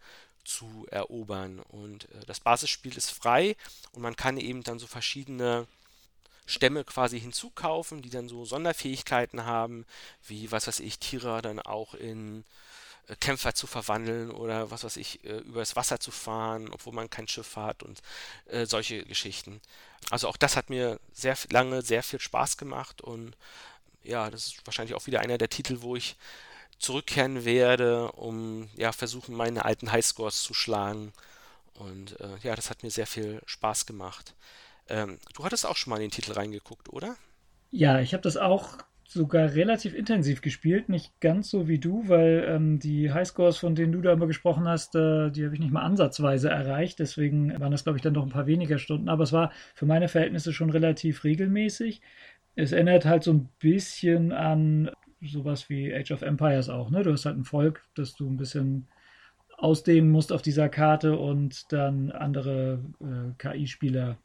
zu 0.45 0.87
erobern. 0.89 1.59
Und 1.59 2.05
äh, 2.05 2.25
das 2.25 2.39
Basisspiel 2.39 2.97
ist 2.97 3.11
frei 3.11 3.55
und 3.91 4.01
man 4.01 4.15
kann 4.15 4.37
eben 4.37 4.63
dann 4.63 4.79
so 4.79 4.87
verschiedene 4.87 5.67
Stämme 6.45 6.83
quasi 6.83 7.19
hinzukaufen, 7.19 8.01
die 8.01 8.09
dann 8.09 8.27
so 8.27 8.45
Sonderfähigkeiten 8.45 9.45
haben, 9.45 9.85
wie 10.27 10.51
was 10.51 10.67
weiß 10.67 10.79
ich, 10.81 10.99
Tiere 10.99 11.41
dann 11.41 11.59
auch 11.59 11.93
in 11.93 12.43
Kämpfer 13.19 13.53
zu 13.53 13.67
verwandeln 13.67 14.31
oder 14.31 14.71
was 14.71 14.83
weiß 14.83 14.97
ich, 14.97 15.23
äh, 15.25 15.37
übers 15.39 15.75
Wasser 15.75 15.99
zu 15.99 16.11
fahren, 16.11 16.69
obwohl 16.71 16.93
man 16.93 17.09
kein 17.09 17.27
Schiff 17.27 17.55
hat 17.55 17.83
und 17.83 18.01
äh, 18.47 18.65
solche 18.65 19.03
Geschichten. 19.03 19.61
Also 20.09 20.27
auch 20.27 20.37
das 20.37 20.55
hat 20.55 20.69
mir 20.69 20.99
sehr 21.11 21.37
lange 21.51 21.81
sehr 21.81 22.03
viel 22.03 22.19
Spaß 22.19 22.57
gemacht 22.57 23.01
und 23.01 23.35
ja, 24.03 24.29
das 24.29 24.47
ist 24.47 24.65
wahrscheinlich 24.65 24.95
auch 24.95 25.05
wieder 25.07 25.21
einer 25.21 25.37
der 25.37 25.49
Titel, 25.49 25.81
wo 25.81 25.95
ich 25.95 26.15
zurückkehren 26.77 27.45
werde, 27.45 28.11
um 28.11 28.69
ja 28.75 28.91
versuchen, 28.91 29.35
meine 29.35 29.65
alten 29.65 29.91
Highscores 29.91 30.43
zu 30.43 30.53
schlagen. 30.53 31.13
Und 31.75 32.19
äh, 32.19 32.37
ja, 32.43 32.55
das 32.55 32.69
hat 32.69 32.83
mir 32.83 32.91
sehr 32.91 33.07
viel 33.07 33.41
Spaß 33.45 33.85
gemacht. 33.85 34.35
Ähm, 34.89 35.19
du 35.33 35.45
hattest 35.45 35.65
auch 35.65 35.77
schon 35.77 35.91
mal 35.91 35.97
in 35.97 36.03
den 36.03 36.11
Titel 36.11 36.33
reingeguckt, 36.33 36.89
oder? 36.89 37.15
Ja, 37.71 37.99
ich 37.99 38.13
habe 38.13 38.21
das 38.21 38.37
auch 38.37 38.77
sogar 39.13 39.53
relativ 39.53 39.93
intensiv 39.93 40.41
gespielt, 40.41 40.89
nicht 40.89 41.19
ganz 41.21 41.49
so 41.49 41.67
wie 41.67 41.79
du, 41.79 42.07
weil 42.09 42.45
ähm, 42.47 42.79
die 42.79 43.11
Highscores, 43.11 43.57
von 43.57 43.75
denen 43.75 43.93
du 43.93 44.01
da 44.01 44.13
immer 44.13 44.27
gesprochen 44.27 44.67
hast, 44.67 44.95
äh, 44.95 45.29
die 45.31 45.45
habe 45.45 45.53
ich 45.53 45.61
nicht 45.61 45.71
mal 45.71 45.83
ansatzweise 45.83 46.49
erreicht. 46.49 46.99
Deswegen 46.99 47.57
waren 47.59 47.71
das, 47.71 47.83
glaube 47.83 47.97
ich, 47.97 48.01
dann 48.01 48.13
noch 48.13 48.23
ein 48.23 48.31
paar 48.31 48.47
weniger 48.47 48.79
Stunden. 48.79 49.09
Aber 49.09 49.23
es 49.23 49.33
war 49.33 49.51
für 49.75 49.85
meine 49.85 50.07
Verhältnisse 50.07 50.53
schon 50.53 50.69
relativ 50.69 51.23
regelmäßig. 51.23 52.01
Es 52.55 52.71
erinnert 52.71 53.05
halt 53.05 53.23
so 53.23 53.33
ein 53.33 53.49
bisschen 53.59 54.31
an 54.31 54.91
sowas 55.21 55.69
wie 55.69 55.93
Age 55.93 56.11
of 56.11 56.21
Empires 56.21 56.69
auch. 56.69 56.89
Ne? 56.89 57.03
Du 57.03 57.11
hast 57.11 57.25
halt 57.25 57.37
ein 57.37 57.45
Volk, 57.45 57.83
das 57.95 58.15
du 58.15 58.29
ein 58.29 58.37
bisschen 58.37 58.87
ausdehnen 59.57 60.09
musst 60.09 60.33
auf 60.33 60.41
dieser 60.41 60.69
Karte 60.69 61.17
und 61.17 61.71
dann 61.71 62.11
andere 62.11 62.83
äh, 62.99 63.31
KI-Spieler 63.37 64.17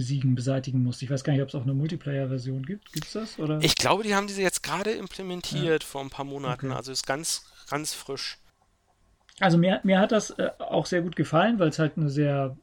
besiegen, 0.00 0.34
beseitigen 0.34 0.82
musst. 0.82 1.02
Ich 1.02 1.10
weiß 1.10 1.24
gar 1.24 1.34
nicht, 1.34 1.42
ob 1.42 1.50
es 1.50 1.54
auch 1.54 1.64
eine 1.64 1.74
Multiplayer-Version 1.74 2.64
gibt. 2.64 2.90
Gibt 2.94 3.04
es 3.04 3.12
das? 3.12 3.38
Oder? 3.38 3.58
Ich 3.60 3.74
glaube, 3.76 4.02
die 4.02 4.14
haben 4.14 4.26
diese 4.26 4.40
jetzt 4.40 4.62
gerade 4.62 4.92
implementiert 4.92 5.82
ja. 5.82 5.86
vor 5.86 6.00
ein 6.00 6.08
paar 6.08 6.24
Monaten. 6.24 6.68
Okay. 6.68 6.76
Also 6.76 6.90
ist 6.90 7.06
ganz, 7.06 7.44
ganz 7.68 7.92
frisch. 7.92 8.38
Also 9.40 9.58
mir, 9.58 9.80
mir 9.82 10.00
hat 10.00 10.12
das 10.12 10.30
äh, 10.30 10.48
auch 10.58 10.86
sehr 10.86 11.02
gut 11.02 11.16
gefallen, 11.16 11.58
weil 11.58 11.68
es 11.68 11.78
halt 11.78 11.98
ein 11.98 12.08
sehr 12.08 12.56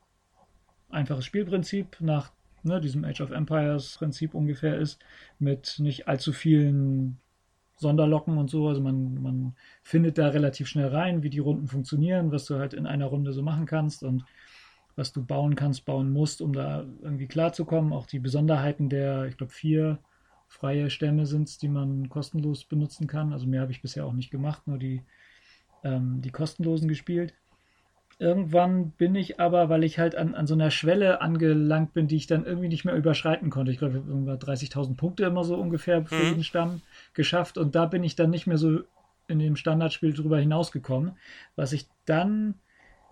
einfaches 0.89 1.25
Spielprinzip 1.25 1.97
nach 1.99 2.31
ne, 2.63 2.81
diesem 2.81 3.05
Age 3.05 3.21
of 3.21 3.29
Empires 3.29 3.97
Prinzip 3.99 4.33
ungefähr 4.33 4.79
ist, 4.79 4.97
mit 5.37 5.75
nicht 5.77 6.07
allzu 6.07 6.33
vielen 6.33 7.19
Sonderlocken 7.75 8.39
und 8.39 8.49
so. 8.49 8.67
Also 8.67 8.81
man, 8.81 9.21
man 9.21 9.55
findet 9.83 10.17
da 10.17 10.29
relativ 10.29 10.67
schnell 10.67 10.87
rein, 10.87 11.21
wie 11.21 11.29
die 11.29 11.37
Runden 11.37 11.67
funktionieren, 11.67 12.31
was 12.31 12.45
du 12.45 12.57
halt 12.57 12.73
in 12.73 12.87
einer 12.87 13.05
Runde 13.05 13.31
so 13.31 13.43
machen 13.43 13.67
kannst 13.67 14.01
und 14.01 14.25
was 14.97 15.13
du 15.13 15.23
bauen 15.23 15.55
kannst, 15.55 15.85
bauen 15.85 16.11
musst, 16.11 16.41
um 16.41 16.51
da 16.51 16.85
irgendwie 17.01 17.27
klarzukommen. 17.27 17.93
Auch 17.93 18.07
die 18.07 18.19
Besonderheiten 18.19 18.89
der, 18.89 19.25
ich 19.25 19.37
glaube, 19.37 19.53
vier 19.53 19.99
freie 20.47 20.89
Stämme 20.89 21.25
sind 21.25 21.47
es, 21.47 21.57
die 21.57 21.67
man 21.67 22.09
kostenlos 22.09 22.65
benutzen 22.65 23.07
kann. 23.07 23.31
Also 23.31 23.47
mehr 23.47 23.61
habe 23.61 23.71
ich 23.71 23.81
bisher 23.81 24.05
auch 24.05 24.13
nicht 24.13 24.31
gemacht, 24.31 24.67
nur 24.67 24.77
die, 24.77 25.03
ähm, 25.83 26.21
die 26.21 26.31
kostenlosen 26.31 26.87
gespielt. 26.87 27.33
Irgendwann 28.19 28.91
bin 28.91 29.13
ich 29.13 29.39
aber, 29.39 29.69
weil 29.69 29.83
ich 29.83 29.99
halt 29.99 30.15
an, 30.15 30.33
an 30.33 30.47
so 30.47 30.55
einer 30.55 30.71
Schwelle 30.71 31.21
angelangt 31.21 31.93
bin, 31.93 32.07
die 32.07 32.15
ich 32.15 32.25
dann 32.25 32.45
irgendwie 32.45 32.69
nicht 32.69 32.83
mehr 32.83 32.95
überschreiten 32.95 33.51
konnte. 33.51 33.71
Ich 33.71 33.77
glaube, 33.77 33.97
ich 33.99 34.03
habe 34.03 34.31
30.000 34.33 34.95
Punkte 34.95 35.25
immer 35.25 35.43
so 35.43 35.55
ungefähr 35.55 36.03
für 36.05 36.15
mhm. 36.15 36.23
jeden 36.23 36.43
Stamm 36.43 36.81
geschafft 37.13 37.59
und 37.59 37.75
da 37.75 37.85
bin 37.85 38.03
ich 38.03 38.15
dann 38.15 38.31
nicht 38.31 38.47
mehr 38.47 38.57
so 38.57 38.79
in 39.27 39.37
dem 39.37 39.55
Standardspiel 39.55 40.13
drüber 40.13 40.39
hinausgekommen. 40.39 41.17
Was 41.55 41.73
ich 41.73 41.85
dann, 42.05 42.55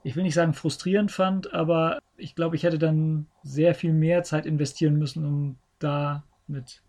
ich 0.05 0.15
will 0.15 0.21
nicht 0.21 0.35
sagen 0.35 0.53
frustrierend 0.53 1.11
fand, 1.11 1.51
aber 1.51 1.97
ich 2.15 2.35
glaube, 2.35 2.55
ich 2.55 2.61
hätte 2.61 2.77
dann 2.77 3.25
sehr 3.41 3.73
viel 3.73 3.91
mehr 3.91 4.21
Zeit 4.21 4.45
investieren 4.45 4.97
müssen, 4.97 5.25
um 5.25 5.57
da 5.79 6.23
mit 6.45 6.83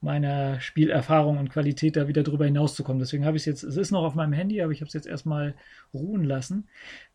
meiner 0.00 0.58
Spielerfahrung 0.58 1.38
und 1.38 1.50
Qualität 1.50 1.94
da 1.94 2.08
wieder 2.08 2.24
drüber 2.24 2.44
hinauszukommen. 2.44 2.98
Deswegen 2.98 3.24
habe 3.24 3.36
ich 3.36 3.42
es 3.42 3.46
jetzt, 3.46 3.62
es 3.62 3.76
ist 3.76 3.92
noch 3.92 4.02
auf 4.02 4.16
meinem 4.16 4.32
Handy, 4.32 4.60
aber 4.62 4.72
ich 4.72 4.80
habe 4.80 4.88
es 4.88 4.94
jetzt 4.94 5.06
erstmal 5.06 5.54
ruhen 5.94 6.24
lassen. 6.24 6.66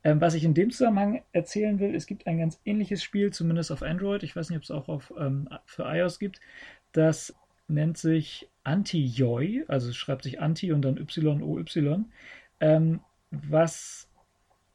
Ähm, 0.06 0.22
was 0.22 0.36
ich 0.36 0.46
in 0.46 0.54
dem 0.54 0.72
Zusammenhang 0.72 1.22
erzählen 1.34 1.80
will, 1.80 1.96
es 1.96 2.06
gibt 2.06 2.28
ein 2.28 2.40
ganz 2.40 2.62
ähnliches 2.64 3.04
Spiel, 3.04 3.34
zumindest 3.34 3.74
auf 3.74 3.84
Android, 3.84 4.24
ich 4.24 4.38
weiß 4.38 4.50
nicht, 4.50 4.58
ob 4.58 4.64
es 4.64 4.72
auch 4.72 4.88
auf, 4.88 5.14
ähm, 5.20 5.50
für 5.66 5.84
iOS 5.84 6.18
gibt, 6.18 6.40
das 6.94 7.36
nennt 7.68 7.98
sich 7.98 8.50
Anti-Joy, 8.64 9.66
also 9.68 9.90
es 9.90 9.98
schreibt 9.98 10.24
sich 10.24 10.40
Anti 10.40 10.72
und 10.72 10.82
dann 10.84 10.96
Y-O-Y, 10.96 12.06
ähm, 12.62 13.02
was 13.32 14.08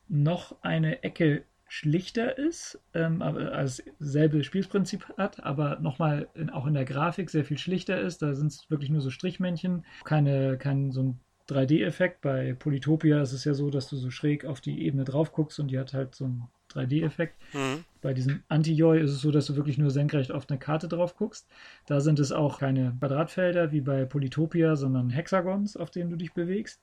noch 0.09 0.57
eine 0.63 1.03
Ecke 1.03 1.45
schlichter 1.69 2.39
ist, 2.39 2.81
ähm, 2.95 3.23
aber 3.23 3.53
also 3.53 3.83
dasselbe 3.99 4.45
Spielprinzip 4.45 5.13
hat, 5.17 5.45
aber 5.45 5.81
nochmal 5.81 6.29
auch 6.53 6.67
in 6.67 6.75
der 6.75 6.85
Grafik 6.85 7.29
sehr 7.29 7.45
viel 7.45 7.59
schlichter 7.59 8.01
ist. 8.01 8.23
Da 8.23 8.35
sind 8.35 8.49
es 8.53 8.71
wirklich 8.71 8.91
nur 8.91 9.01
so 9.01 9.11
Strichmännchen, 9.11 9.85
keine, 10.05 10.59
kein 10.59 10.93
so 10.93 11.03
ein 11.03 11.21
3D-Effekt. 11.49 12.21
Bei 12.21 12.55
Polytopia 12.55 13.21
ist 13.21 13.33
es 13.33 13.45
ja 13.45 13.55
so, 13.55 13.71
dass 13.71 13.89
du 13.89 13.97
so 13.97 14.11
schräg 14.11 14.45
auf 14.45 14.61
die 14.61 14.85
Ebene 14.85 15.05
drauf 15.05 15.33
guckst 15.33 15.59
und 15.59 15.69
die 15.69 15.79
hat 15.79 15.93
halt 15.93 16.15
so 16.15 16.25
einen 16.27 16.45
3D-Effekt. 16.73 17.35
Mhm. 17.53 17.85
Bei 18.01 18.15
diesem 18.15 18.43
Anti-Joy 18.49 19.01
ist 19.01 19.11
es 19.11 19.21
so, 19.21 19.31
dass 19.31 19.47
du 19.47 19.57
wirklich 19.57 19.79
nur 19.79 19.91
senkrecht 19.91 20.31
auf 20.31 20.49
eine 20.49 20.59
Karte 20.59 20.89
drauf 20.89 21.17
guckst. 21.17 21.49
Da 21.87 22.01
sind 22.01 22.21
es 22.21 22.31
auch 22.31 22.59
keine 22.59 22.95
Quadratfelder 22.99 23.73
wie 23.73 23.81
bei 23.81 24.05
Polytopia, 24.05 24.77
sondern 24.77 25.11
Hexagons, 25.11 25.77
auf 25.77 25.91
denen 25.91 26.11
du 26.11 26.17
dich 26.17 26.33
bewegst. 26.33 26.81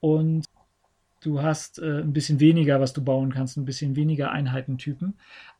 Und 0.00 0.46
Du 1.22 1.40
hast 1.40 1.78
äh, 1.78 2.00
ein 2.00 2.12
bisschen 2.12 2.40
weniger, 2.40 2.80
was 2.80 2.92
du 2.92 3.02
bauen 3.02 3.32
kannst, 3.32 3.56
ein 3.56 3.64
bisschen 3.64 3.96
weniger 3.96 4.32
Einheitentypen. 4.32 5.14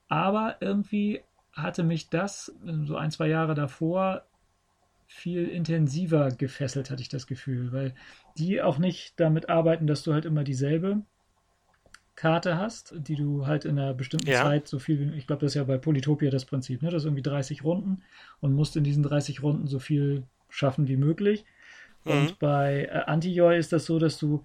Aber 0.08 0.56
irgendwie 0.60 1.22
hatte 1.52 1.84
mich 1.84 2.08
das 2.08 2.54
äh, 2.66 2.84
so 2.84 2.96
ein, 2.96 3.10
zwei 3.10 3.28
Jahre 3.28 3.54
davor 3.54 4.24
viel 5.06 5.46
intensiver 5.46 6.30
gefesselt, 6.30 6.90
hatte 6.90 7.02
ich 7.02 7.08
das 7.08 7.26
Gefühl, 7.26 7.72
weil 7.72 7.94
die 8.38 8.62
auch 8.62 8.78
nicht 8.78 9.20
damit 9.20 9.50
arbeiten, 9.50 9.86
dass 9.86 10.02
du 10.02 10.14
halt 10.14 10.24
immer 10.24 10.42
dieselbe 10.42 11.02
Karte 12.14 12.58
hast, 12.58 12.94
die 12.96 13.14
du 13.14 13.46
halt 13.46 13.64
in 13.64 13.78
einer 13.78 13.94
bestimmten 13.94 14.30
ja. 14.30 14.42
Zeit 14.42 14.68
so 14.68 14.78
viel, 14.78 15.14
ich 15.14 15.26
glaube, 15.26 15.40
das 15.40 15.52
ist 15.52 15.56
ja 15.56 15.64
bei 15.64 15.78
Polytopia 15.78 16.30
das 16.30 16.44
Prinzip, 16.44 16.82
ne? 16.82 16.90
Das 16.90 17.02
ist 17.02 17.06
irgendwie 17.06 17.22
30 17.22 17.62
Runden 17.62 18.02
und 18.40 18.54
musst 18.54 18.76
in 18.76 18.84
diesen 18.84 19.02
30 19.02 19.42
Runden 19.42 19.66
so 19.66 19.78
viel 19.78 20.24
schaffen 20.48 20.88
wie 20.88 20.96
möglich. 20.96 21.44
Mhm. 22.04 22.12
Und 22.12 22.38
bei 22.38 22.88
äh, 22.90 23.04
Anti-Joy 23.06 23.58
ist 23.58 23.72
das 23.72 23.86
so, 23.86 23.98
dass 23.98 24.18
du 24.18 24.44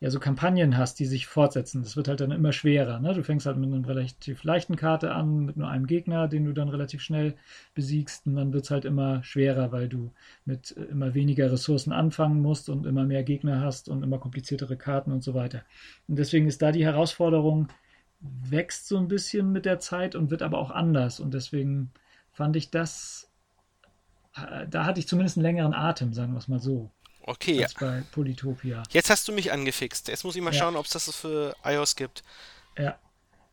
ja 0.00 0.10
so 0.10 0.18
Kampagnen 0.18 0.78
hast, 0.78 0.98
die 0.98 1.04
sich 1.04 1.26
fortsetzen. 1.26 1.82
Das 1.82 1.94
wird 1.94 2.08
halt 2.08 2.20
dann 2.20 2.30
immer 2.30 2.52
schwerer. 2.52 3.00
Ne? 3.00 3.12
Du 3.12 3.22
fängst 3.22 3.44
halt 3.44 3.58
mit 3.58 3.70
einer 3.70 3.86
relativ 3.86 4.42
leichten 4.44 4.76
Karte 4.76 5.12
an, 5.12 5.44
mit 5.44 5.58
nur 5.58 5.68
einem 5.68 5.86
Gegner, 5.86 6.26
den 6.26 6.46
du 6.46 6.54
dann 6.54 6.70
relativ 6.70 7.02
schnell 7.02 7.34
besiegst. 7.74 8.26
Und 8.26 8.36
dann 8.36 8.54
wird 8.54 8.64
es 8.64 8.70
halt 8.70 8.86
immer 8.86 9.22
schwerer, 9.22 9.72
weil 9.72 9.88
du 9.90 10.10
mit 10.46 10.74
äh, 10.76 10.84
immer 10.84 11.12
weniger 11.12 11.52
Ressourcen 11.52 11.92
anfangen 11.92 12.40
musst 12.40 12.70
und 12.70 12.86
immer 12.86 13.04
mehr 13.04 13.22
Gegner 13.22 13.60
hast 13.60 13.90
und 13.90 14.02
immer 14.02 14.18
kompliziertere 14.18 14.78
Karten 14.78 15.12
und 15.12 15.22
so 15.22 15.34
weiter. 15.34 15.64
Und 16.08 16.18
deswegen 16.18 16.46
ist 16.46 16.62
da 16.62 16.72
die 16.72 16.84
Herausforderung, 16.84 17.68
wächst 18.20 18.88
so 18.88 18.96
ein 18.96 19.08
bisschen 19.08 19.52
mit 19.52 19.66
der 19.66 19.80
Zeit 19.80 20.14
und 20.14 20.30
wird 20.30 20.40
aber 20.40 20.58
auch 20.58 20.70
anders. 20.70 21.20
Und 21.20 21.34
deswegen 21.34 21.90
fand 22.32 22.56
ich 22.56 22.70
das, 22.70 23.30
äh, 24.34 24.66
da 24.66 24.86
hatte 24.86 25.00
ich 25.00 25.08
zumindest 25.08 25.36
einen 25.36 25.44
längeren 25.44 25.74
Atem, 25.74 26.14
sagen 26.14 26.32
wir 26.32 26.38
es 26.38 26.48
mal 26.48 26.58
so. 26.58 26.90
Okay. 27.30 27.62
Als 27.62 27.74
bei 27.74 28.02
Polytopia. 28.10 28.82
Jetzt 28.90 29.08
hast 29.08 29.28
du 29.28 29.32
mich 29.32 29.52
angefixt. 29.52 30.08
Jetzt 30.08 30.24
muss 30.24 30.34
ich 30.34 30.42
mal 30.42 30.52
ja. 30.52 30.58
schauen, 30.58 30.74
ob 30.74 30.86
es 30.86 30.90
das 30.90 31.14
für 31.14 31.54
iOS 31.64 31.94
gibt. 31.94 32.24
Ja, 32.76 32.98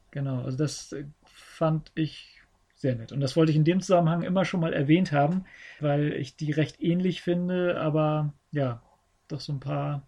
genau. 0.10 0.42
Also 0.42 0.58
das 0.58 0.92
äh, 0.94 1.06
fand 1.26 1.92
ich 1.94 2.42
sehr 2.76 2.96
nett. 2.96 3.12
Und 3.12 3.20
das 3.20 3.36
wollte 3.36 3.52
ich 3.52 3.56
in 3.56 3.66
dem 3.66 3.82
Zusammenhang 3.82 4.24
immer 4.24 4.46
schon 4.46 4.62
mal 4.62 4.74
erwähnt 4.74 5.12
haben, 5.12 5.46
weil 5.80 6.14
ich 6.14 6.36
die 6.36 6.52
recht 6.52 6.82
ähnlich 6.82 7.22
finde, 7.22 7.80
aber 7.80 8.34
ja, 8.52 8.82
doch 9.28 9.42
so 9.42 9.54
ein 9.54 9.60
paar 9.60 10.08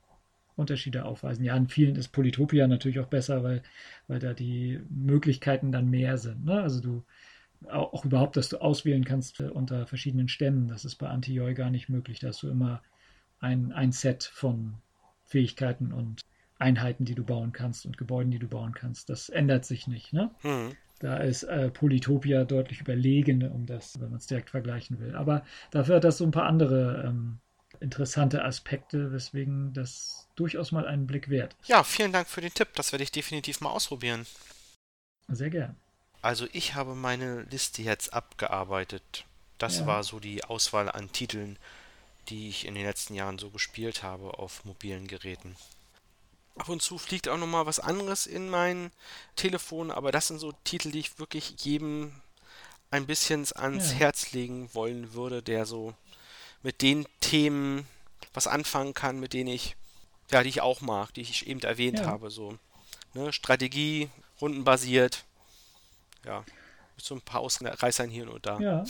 Unterschiede 0.55 1.05
aufweisen. 1.05 1.43
Ja, 1.43 1.55
in 1.55 1.67
vielen 1.67 1.95
ist 1.95 2.09
Polytopia 2.09 2.67
natürlich 2.67 2.99
auch 2.99 3.07
besser, 3.07 3.43
weil, 3.43 3.61
weil 4.07 4.19
da 4.19 4.33
die 4.33 4.79
Möglichkeiten 4.89 5.71
dann 5.71 5.89
mehr 5.91 6.17
sind. 6.17 6.43
Ne? 6.45 6.59
Also 6.59 6.81
du 6.81 7.03
auch, 7.67 7.93
auch, 7.93 8.05
überhaupt, 8.05 8.35
dass 8.35 8.49
du 8.49 8.57
auswählen 8.57 9.05
kannst 9.05 9.39
äh, 9.41 9.49
unter 9.49 9.85
verschiedenen 9.85 10.27
Stämmen. 10.27 10.67
Das 10.69 10.85
ist 10.85 10.95
bei 10.95 11.07
Anti-Joy 11.07 11.53
gar 11.53 11.69
nicht 11.69 11.87
möglich. 11.87 12.19
Da 12.19 12.29
hast 12.29 12.41
du 12.41 12.49
immer 12.49 12.81
ein, 13.39 13.71
ein 13.71 13.91
Set 13.91 14.23
von 14.23 14.75
Fähigkeiten 15.25 15.91
und 15.91 16.21
Einheiten, 16.57 17.05
die 17.05 17.15
du 17.15 17.23
bauen 17.23 17.53
kannst 17.53 17.85
und 17.85 17.97
Gebäuden, 17.97 18.31
die 18.31 18.39
du 18.39 18.47
bauen 18.47 18.73
kannst. 18.73 19.09
Das 19.09 19.29
ändert 19.29 19.65
sich 19.65 19.87
nicht. 19.87 20.11
Ne? 20.13 20.31
Mhm. 20.43 20.75
Da 20.99 21.17
ist 21.17 21.43
äh, 21.43 21.69
Polytopia 21.69 22.43
deutlich 22.43 22.81
überlegen, 22.81 23.49
um 23.49 23.65
das, 23.65 23.99
wenn 24.01 24.09
man 24.09 24.19
es 24.19 24.27
direkt 24.27 24.49
vergleichen 24.49 24.99
will. 24.99 25.15
Aber 25.15 25.45
dafür 25.71 25.95
hat 25.95 26.03
das 26.03 26.17
so 26.17 26.25
ein 26.25 26.31
paar 26.31 26.45
andere 26.45 27.05
ähm, 27.07 27.39
interessante 27.79 28.43
Aspekte, 28.43 29.13
weswegen 29.13 29.73
das 29.73 30.27
durchaus 30.35 30.73
mal 30.73 30.85
einen 30.85 31.07
Blick 31.07 31.29
wert 31.29 31.55
ist. 31.61 31.69
Ja, 31.69 31.83
vielen 31.83 32.11
Dank 32.11 32.27
für 32.27 32.41
den 32.41 32.53
Tipp. 32.53 32.69
Das 32.75 32.91
werde 32.91 33.03
ich 33.03 33.11
definitiv 33.11 33.61
mal 33.61 33.69
ausprobieren. 33.69 34.25
Sehr 35.29 35.49
gern. 35.49 35.75
Also 36.21 36.47
ich 36.51 36.75
habe 36.75 36.95
meine 36.95 37.43
Liste 37.43 37.81
jetzt 37.81 38.13
abgearbeitet. 38.13 39.25
Das 39.57 39.79
ja. 39.79 39.85
war 39.85 40.03
so 40.03 40.19
die 40.19 40.43
Auswahl 40.43 40.89
an 40.89 41.11
Titeln, 41.13 41.57
die 42.29 42.49
ich 42.49 42.65
in 42.65 42.75
den 42.75 42.85
letzten 42.85 43.15
Jahren 43.15 43.39
so 43.39 43.49
gespielt 43.49 44.03
habe 44.03 44.37
auf 44.37 44.65
mobilen 44.65 45.07
Geräten. 45.07 45.55
Ab 46.57 46.69
und 46.69 46.81
zu 46.81 46.97
fliegt 46.97 47.27
auch 47.27 47.37
noch 47.37 47.47
mal 47.47 47.65
was 47.65 47.79
anderes 47.79 48.27
in 48.27 48.49
mein 48.49 48.91
Telefon, 49.35 49.91
aber 49.91 50.11
das 50.11 50.27
sind 50.27 50.39
so 50.39 50.51
Titel, 50.63 50.91
die 50.91 50.99
ich 50.99 51.19
wirklich 51.19 51.55
jedem 51.63 52.11
ein 52.91 53.05
bisschen 53.05 53.47
ans 53.55 53.91
ja. 53.91 53.97
Herz 53.97 54.31
legen 54.31 54.69
wollen 54.73 55.13
würde, 55.13 55.41
der 55.41 55.65
so 55.65 55.93
mit 56.61 56.81
den 56.81 57.07
Themen 57.21 57.87
was 58.33 58.47
anfangen 58.47 58.93
kann, 58.93 59.19
mit 59.19 59.33
denen 59.33 59.49
ich, 59.49 59.75
ja, 60.31 60.43
die 60.43 60.49
ich 60.49 60.61
auch 60.61 60.81
mag, 60.81 61.13
die 61.13 61.21
ich 61.21 61.47
eben 61.47 61.61
erwähnt 61.61 61.99
ja. 61.99 62.05
habe, 62.05 62.29
so 62.29 62.57
ne, 63.13 63.31
Strategie, 63.31 64.09
rundenbasiert, 64.41 65.23
ja, 66.25 66.43
mit 66.95 67.05
so 67.05 67.15
ein 67.15 67.21
paar 67.21 67.41
Ausreißern 67.41 68.09
hier 68.09 68.31
und 68.31 68.45
da. 68.45 68.59
Ja. 68.59 68.85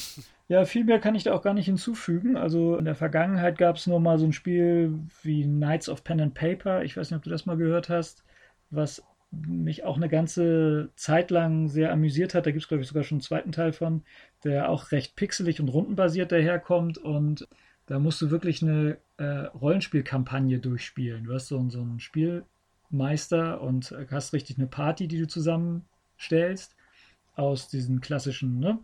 Ja, 0.50 0.66
viel 0.66 0.84
mehr 0.84 1.00
kann 1.00 1.14
ich 1.16 1.24
da 1.24 1.34
auch 1.34 1.44
gar 1.44 1.54
nicht 1.54 1.66
hinzufügen. 1.68 2.36
Also 2.36 2.76
in 2.78 2.86
der 2.86 2.96
Vergangenheit 2.96 3.58
gab 3.60 3.76
es 3.76 3.86
nur 3.88 4.00
mal 4.00 4.18
so 4.18 4.26
ein 4.26 4.34
Spiel 4.34 5.00
wie 5.22 5.44
Knights 5.44 5.88
of 5.90 6.04
Pen 6.04 6.20
and 6.22 6.34
Paper. 6.34 6.84
Ich 6.84 6.98
weiß 6.98 7.12
nicht, 7.12 7.18
ob 7.18 7.24
du 7.24 7.30
das 7.30 7.46
mal 7.46 7.56
gehört 7.58 7.88
hast, 7.90 8.24
was 8.72 9.04
mich 9.32 9.84
auch 9.84 9.96
eine 9.98 10.10
ganze 10.10 10.92
Zeit 10.96 11.30
lang 11.30 11.68
sehr 11.68 11.92
amüsiert 11.92 12.34
hat. 12.34 12.48
Da 12.48 12.52
gibt 12.52 12.64
es, 12.64 12.68
glaube 12.68 12.82
ich, 12.82 12.88
sogar 12.90 13.04
schon 13.04 13.18
einen 13.18 13.22
zweiten 13.22 13.52
Teil 13.52 13.74
von, 13.74 14.04
der 14.44 14.70
auch 14.70 14.92
recht 14.92 15.16
pixelig 15.16 15.62
und 15.62 15.70
rundenbasiert 15.70 16.32
daherkommt 16.32 16.98
und 16.98 17.48
Da 17.88 18.00
musst 18.00 18.22
du 18.22 18.30
wirklich 18.32 18.62
eine 18.64 18.98
äh, 19.18 19.26
Rollenspielkampagne 19.26 20.60
durchspielen. 20.60 21.26
Du 21.26 21.34
hast 21.34 21.48
so, 21.48 21.70
so 21.70 21.82
einen 21.82 22.00
Spielmeister 22.00 23.62
und 23.62 23.96
hast 24.12 24.34
richtig 24.34 24.58
eine 24.60 24.68
Party, 24.68 25.08
die 25.08 25.20
du 25.20 25.28
zusammenstellst 25.28 26.76
aus 27.36 27.68
diesen 27.70 28.02
klassischen 28.02 28.60
ne, 28.60 28.80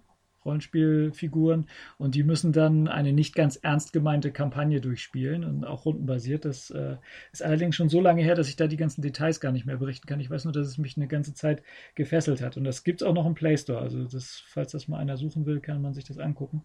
Rollenspielfiguren 0.45 1.67
und 1.97 2.15
die 2.15 2.23
müssen 2.23 2.53
dann 2.53 2.87
eine 2.87 3.13
nicht 3.13 3.35
ganz 3.35 3.55
ernst 3.57 3.93
gemeinte 3.93 4.31
Kampagne 4.31 4.81
durchspielen 4.81 5.43
und 5.43 5.65
auch 5.65 5.85
rundenbasiert. 5.85 6.45
Das 6.45 6.69
äh, 6.69 6.97
ist 7.31 7.43
allerdings 7.43 7.75
schon 7.75 7.89
so 7.89 8.01
lange 8.01 8.21
her, 8.21 8.35
dass 8.35 8.49
ich 8.49 8.55
da 8.55 8.67
die 8.67 8.77
ganzen 8.77 9.01
Details 9.01 9.39
gar 9.39 9.51
nicht 9.51 9.65
mehr 9.65 9.77
berichten 9.77 10.07
kann. 10.07 10.19
Ich 10.19 10.29
weiß 10.29 10.45
nur, 10.45 10.53
dass 10.53 10.67
es 10.67 10.77
mich 10.77 10.97
eine 10.97 11.07
ganze 11.07 11.33
Zeit 11.33 11.63
gefesselt 11.95 12.41
hat 12.41 12.57
und 12.57 12.63
das 12.63 12.83
gibt 12.83 13.01
es 13.01 13.07
auch 13.07 13.13
noch 13.13 13.25
im 13.25 13.35
Play 13.35 13.57
Store. 13.57 13.79
Also 13.79 14.03
das, 14.03 14.43
falls 14.47 14.71
das 14.71 14.87
mal 14.87 14.99
einer 14.99 15.17
suchen 15.17 15.45
will, 15.45 15.59
kann 15.59 15.81
man 15.81 15.93
sich 15.93 16.05
das 16.05 16.19
angucken. 16.19 16.63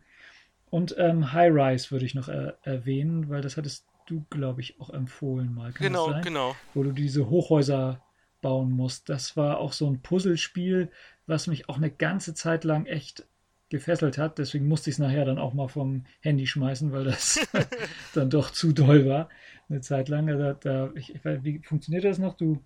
Und 0.71 0.95
ähm, 0.99 1.33
High 1.33 1.53
Rise 1.53 1.91
würde 1.91 2.07
ich 2.07 2.15
noch 2.15 2.29
äh, 2.29 2.53
erwähnen, 2.63 3.29
weil 3.29 3.43
das 3.43 3.57
hattest 3.57 3.87
du, 4.07 4.25
glaube 4.31 4.61
ich, 4.61 4.81
auch 4.81 4.91
empfohlen 4.91 5.53
mal. 5.53 5.73
Kann 5.73 5.89
genau, 5.89 6.21
genau. 6.23 6.57
Wo 6.75 6.83
du 6.83 6.93
diese 6.93 7.29
Hochhäuser 7.29 8.01
bauen 8.41 8.71
musst. 8.71 9.09
Das 9.09 9.37
war 9.37 9.59
auch 9.59 9.73
so 9.73 9.87
ein 9.89 10.01
Puzzlespiel, 10.01 10.91
was 11.27 11.47
mich 11.47 11.69
auch 11.69 11.77
eine 11.77 11.91
ganze 11.91 12.35
Zeit 12.35 12.65
lang 12.65 12.87
echt 12.87 13.27
gefesselt 13.71 14.19
hat. 14.19 14.39
Deswegen 14.39 14.69
musste 14.69 14.91
ich 14.91 14.95
es 14.95 14.99
nachher 14.99 15.25
dann 15.25 15.39
auch 15.39 15.55
mal 15.55 15.69
vom 15.69 16.05
Handy 16.21 16.47
schmeißen, 16.47 16.93
weil 16.93 17.05
das 17.05 17.41
dann 18.15 18.29
doch 18.29 18.51
zu 18.51 18.73
doll 18.73 19.07
war. 19.07 19.29
Eine 19.69 19.81
Zeit 19.81 20.09
lang. 20.09 20.27
Da, 20.27 20.55
da, 20.55 20.91
ich, 20.95 21.15
wie 21.25 21.61
funktioniert 21.61 22.05
das 22.05 22.19
noch? 22.19 22.37
Du, 22.37 22.63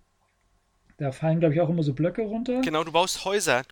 da 0.97 1.11
fallen, 1.11 1.39
glaube 1.39 1.55
ich, 1.55 1.61
auch 1.61 1.69
immer 1.69 1.83
so 1.83 1.93
Blöcke 1.93 2.23
runter. 2.23 2.61
Genau, 2.61 2.83
du 2.83 2.91
baust 2.91 3.23
Häuser 3.23 3.63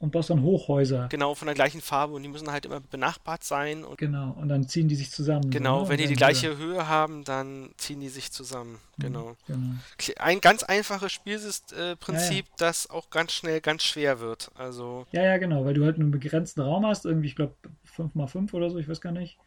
und 0.00 0.12
baust 0.12 0.30
dann 0.30 0.42
Hochhäuser. 0.42 1.08
Genau, 1.10 1.34
von 1.34 1.46
der 1.46 1.54
gleichen 1.54 1.82
Farbe 1.82 2.14
und 2.14 2.22
die 2.22 2.28
müssen 2.28 2.50
halt 2.50 2.64
immer 2.64 2.80
benachbart 2.80 3.44
sein. 3.44 3.84
Und 3.84 3.98
genau, 3.98 4.30
und 4.40 4.48
dann 4.48 4.66
ziehen 4.66 4.88
die 4.88 4.94
sich 4.94 5.10
zusammen. 5.10 5.50
Genau, 5.50 5.80
so, 5.80 5.84
ne? 5.84 5.88
wenn 5.90 5.98
die 5.98 6.06
die 6.06 6.14
gleiche 6.14 6.56
Höhe 6.56 6.88
haben, 6.88 7.22
dann 7.24 7.70
ziehen 7.76 8.00
die 8.00 8.08
sich 8.08 8.32
zusammen. 8.32 8.78
Mhm, 8.96 9.02
genau. 9.02 9.36
genau. 9.46 9.74
Ein 10.18 10.40
ganz 10.40 10.62
einfaches 10.62 11.12
Spielprinzip, 11.12 12.46
ja, 12.46 12.50
ja. 12.50 12.56
das 12.56 12.88
auch 12.88 13.10
ganz 13.10 13.32
schnell 13.32 13.60
ganz 13.60 13.82
schwer 13.82 14.20
wird. 14.20 14.50
Also 14.54 15.06
ja, 15.12 15.22
ja, 15.22 15.36
genau, 15.36 15.66
weil 15.66 15.74
du 15.74 15.84
halt 15.84 15.96
einen 15.96 16.10
begrenzten 16.10 16.62
Raum 16.62 16.86
hast, 16.86 17.04
irgendwie, 17.04 17.28
ich 17.28 17.36
glaube, 17.36 17.54
5x5 17.94 18.54
oder 18.54 18.70
so, 18.70 18.78
ich 18.78 18.88
weiß 18.88 19.02
gar 19.02 19.12
nicht. 19.12 19.38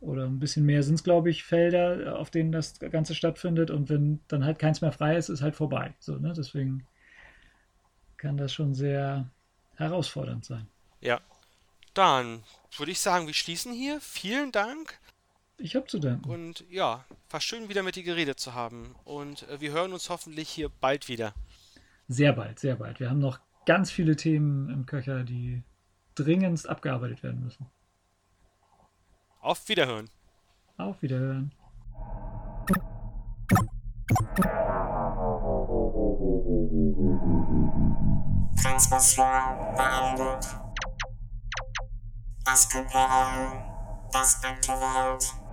Oder 0.00 0.24
ein 0.24 0.38
bisschen 0.38 0.64
mehr 0.64 0.82
sind 0.82 0.94
es, 0.94 1.04
glaube 1.04 1.30
ich, 1.30 1.44
Felder, 1.44 2.18
auf 2.18 2.30
denen 2.30 2.52
das 2.52 2.78
Ganze 2.78 3.14
stattfindet. 3.14 3.70
Und 3.70 3.88
wenn 3.88 4.20
dann 4.28 4.44
halt 4.44 4.58
keins 4.58 4.80
mehr 4.80 4.92
frei 4.92 5.16
ist, 5.16 5.30
ist 5.30 5.42
halt 5.42 5.56
vorbei. 5.56 5.94
So, 5.98 6.16
ne? 6.16 6.34
Deswegen 6.36 6.86
kann 8.16 8.36
das 8.36 8.52
schon 8.52 8.74
sehr 8.74 9.30
herausfordernd 9.76 10.44
sein. 10.44 10.66
Ja. 11.00 11.20
Dann 11.94 12.42
würde 12.76 12.92
ich 12.92 13.00
sagen, 13.00 13.26
wir 13.26 13.34
schließen 13.34 13.72
hier. 13.72 14.00
Vielen 14.00 14.52
Dank. 14.52 14.98
Ich 15.58 15.74
habe 15.74 15.86
zu 15.86 15.98
danken. 15.98 16.28
Und 16.28 16.64
ja, 16.68 17.04
war 17.30 17.40
schön 17.40 17.68
wieder 17.68 17.82
mit 17.82 17.96
dir 17.96 18.02
geredet 18.02 18.38
zu 18.38 18.54
haben. 18.54 18.94
Und 19.04 19.48
äh, 19.48 19.60
wir 19.60 19.72
hören 19.72 19.92
uns 19.92 20.10
hoffentlich 20.10 20.50
hier 20.50 20.68
bald 20.68 21.08
wieder. 21.08 21.32
Sehr 22.08 22.32
bald, 22.32 22.58
sehr 22.58 22.76
bald. 22.76 23.00
Wir 23.00 23.08
haben 23.08 23.18
noch 23.18 23.40
ganz 23.64 23.90
viele 23.90 24.16
Themen 24.16 24.70
im 24.70 24.86
Köcher, 24.86 25.24
die 25.24 25.62
dringendst 26.14 26.68
abgearbeitet 26.68 27.22
werden 27.22 27.42
müssen. 27.42 27.66
Auf 29.40 29.68
Wiederhören. 29.68 30.10
Auf 30.76 31.00
Wiederhören. 31.02 31.52
Transmission 38.66 39.76
beendet. 39.76 40.44
Imperium, 42.74 43.62
das 44.10 44.42
Antiwelt. 44.42 45.45